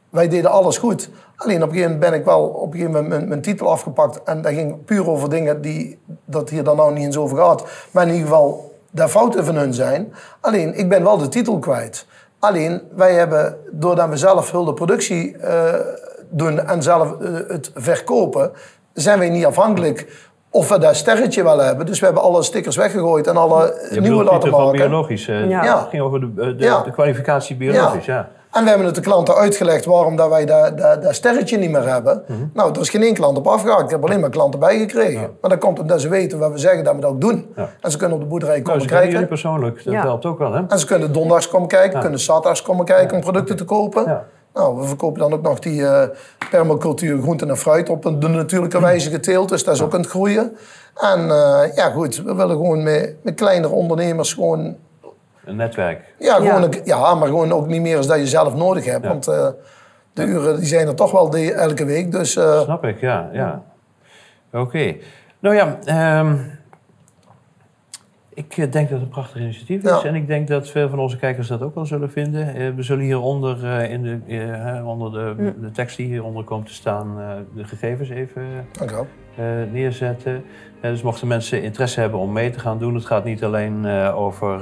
[0.09, 1.09] Wij deden alles goed.
[1.37, 3.69] Alleen op een gegeven moment ben ik wel op een gegeven moment mijn, mijn titel
[3.69, 4.23] afgepakt.
[4.23, 7.63] En dat ging puur over dingen die dat hier dan nou niet eens over gaat.
[7.91, 10.13] Maar in ieder geval, daar fouten van hun zijn.
[10.41, 12.05] Alleen, ik ben wel de titel kwijt.
[12.39, 15.73] Alleen, wij hebben, doordat we zelf heel de productie eh,
[16.29, 18.51] doen en zelf eh, het verkopen,
[18.93, 21.85] zijn wij niet afhankelijk of we dat sterretje wel hebben.
[21.85, 24.79] Dus we hebben alle stickers weggegooid en alle Je nieuwe bedoelt laten Pieter van maken.
[24.89, 25.27] biologisch.
[25.27, 25.79] eh, Ja.
[25.79, 26.81] Het ging over de, de, Ja.
[26.83, 28.29] de kwalificatie biologisch, ja.
[28.55, 31.71] En we hebben het de klanten uitgelegd waarom dat wij dat, dat, dat sterretje niet
[31.71, 32.23] meer hebben.
[32.27, 32.39] Mhm.
[32.53, 33.81] Nou, er is geen één klant op afgehaakt.
[33.83, 35.29] Ik heb alleen maar klanten bijgekregen.
[35.41, 37.53] Maar dat komt omdat ze weten wat we zeggen dat we dat ook doen.
[37.55, 37.69] Ja.
[37.81, 39.27] En ze kunnen op de boerderij Nou, komen ze kennen kijken.
[39.29, 40.01] jullie persoonlijk, dat Ja.
[40.01, 40.61] helpt ook wel, hè?
[40.67, 44.03] En ze kunnen donderdags komen kijken, kunnen zaterdags komen kijken om producten te kopen.
[44.05, 44.25] Ja.
[44.53, 46.07] Nou, we verkopen dan ook nog die eh,
[46.49, 49.49] permacultuur groenten en fruit op een- de natuurlijke wijze geteeld.
[49.49, 50.57] Dus dat is ook aan het groeien.
[50.95, 54.75] En eh, ja, goed, we willen gewoon met, met kleinere ondernemers gewoon
[55.45, 56.13] Een netwerk.
[56.19, 56.63] ja, gewoon Ja.
[56.63, 59.03] een- ja, maar gewoon ook niet meer als dat je zelf nodig hebt.
[59.03, 59.09] Ja.
[59.09, 59.47] Want eh,
[60.13, 62.11] de uren die zijn er toch wel de, elke week.
[62.11, 63.29] Dus eh, Snap ik, ja.
[63.33, 63.63] ja.
[64.53, 64.95] Oké.
[65.39, 66.35] Nou ja, ehm,
[68.33, 69.89] ik eh, denk dat het een prachtig initiatief is.
[69.89, 70.03] Ja.
[70.03, 72.75] En ik denk dat veel van onze kijkers dat ook wel zullen vinden.
[72.75, 76.73] We zullen hieronder, eh, in de, hè, onder de, de tekst die hieronder komt te
[76.73, 78.43] staan, eh, de gegevens even
[79.35, 80.43] eh, neerzetten.
[80.81, 84.17] Dus mochten mensen interesse hebben om mee te gaan doen, het gaat niet alleen eh,
[84.17, 84.59] over.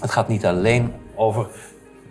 [0.00, 1.46] Het gaat niet alleen over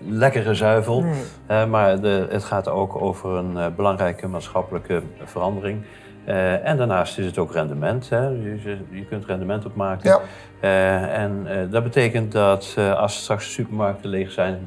[0.08, 1.14] lekkere zuivel, Nee.
[1.46, 5.82] eh, maar de, het gaat ook over een eh, belangrijke maatschappelijke verandering.
[6.26, 8.10] Eh, en daarnaast is het ook rendement.
[8.10, 8.28] Hè.
[8.28, 10.10] Je, je- je kunt rendement opmaken.
[10.10, 10.20] Ja.
[10.60, 14.60] Eh, en eh, dat betekent dat eh, als straks de supermarkten leeg zijn,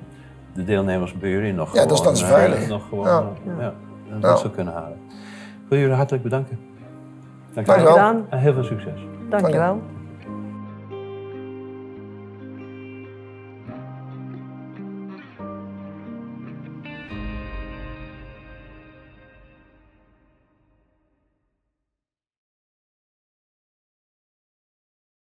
[0.54, 2.68] de deelnemers bij jullie nog Ja, gewoon, dan is veilig.
[2.68, 3.24] nog gewoon Ja.
[3.58, 3.72] ja.
[4.12, 4.28] een Ja.
[4.30, 4.96] voedsel kunnen halen.
[5.64, 6.58] Ik wil jullie hartelijk bedanken.
[7.54, 7.98] Dank Dank je wel.
[7.98, 9.00] En heel veel succes.
[9.28, 9.82] Dankjewel.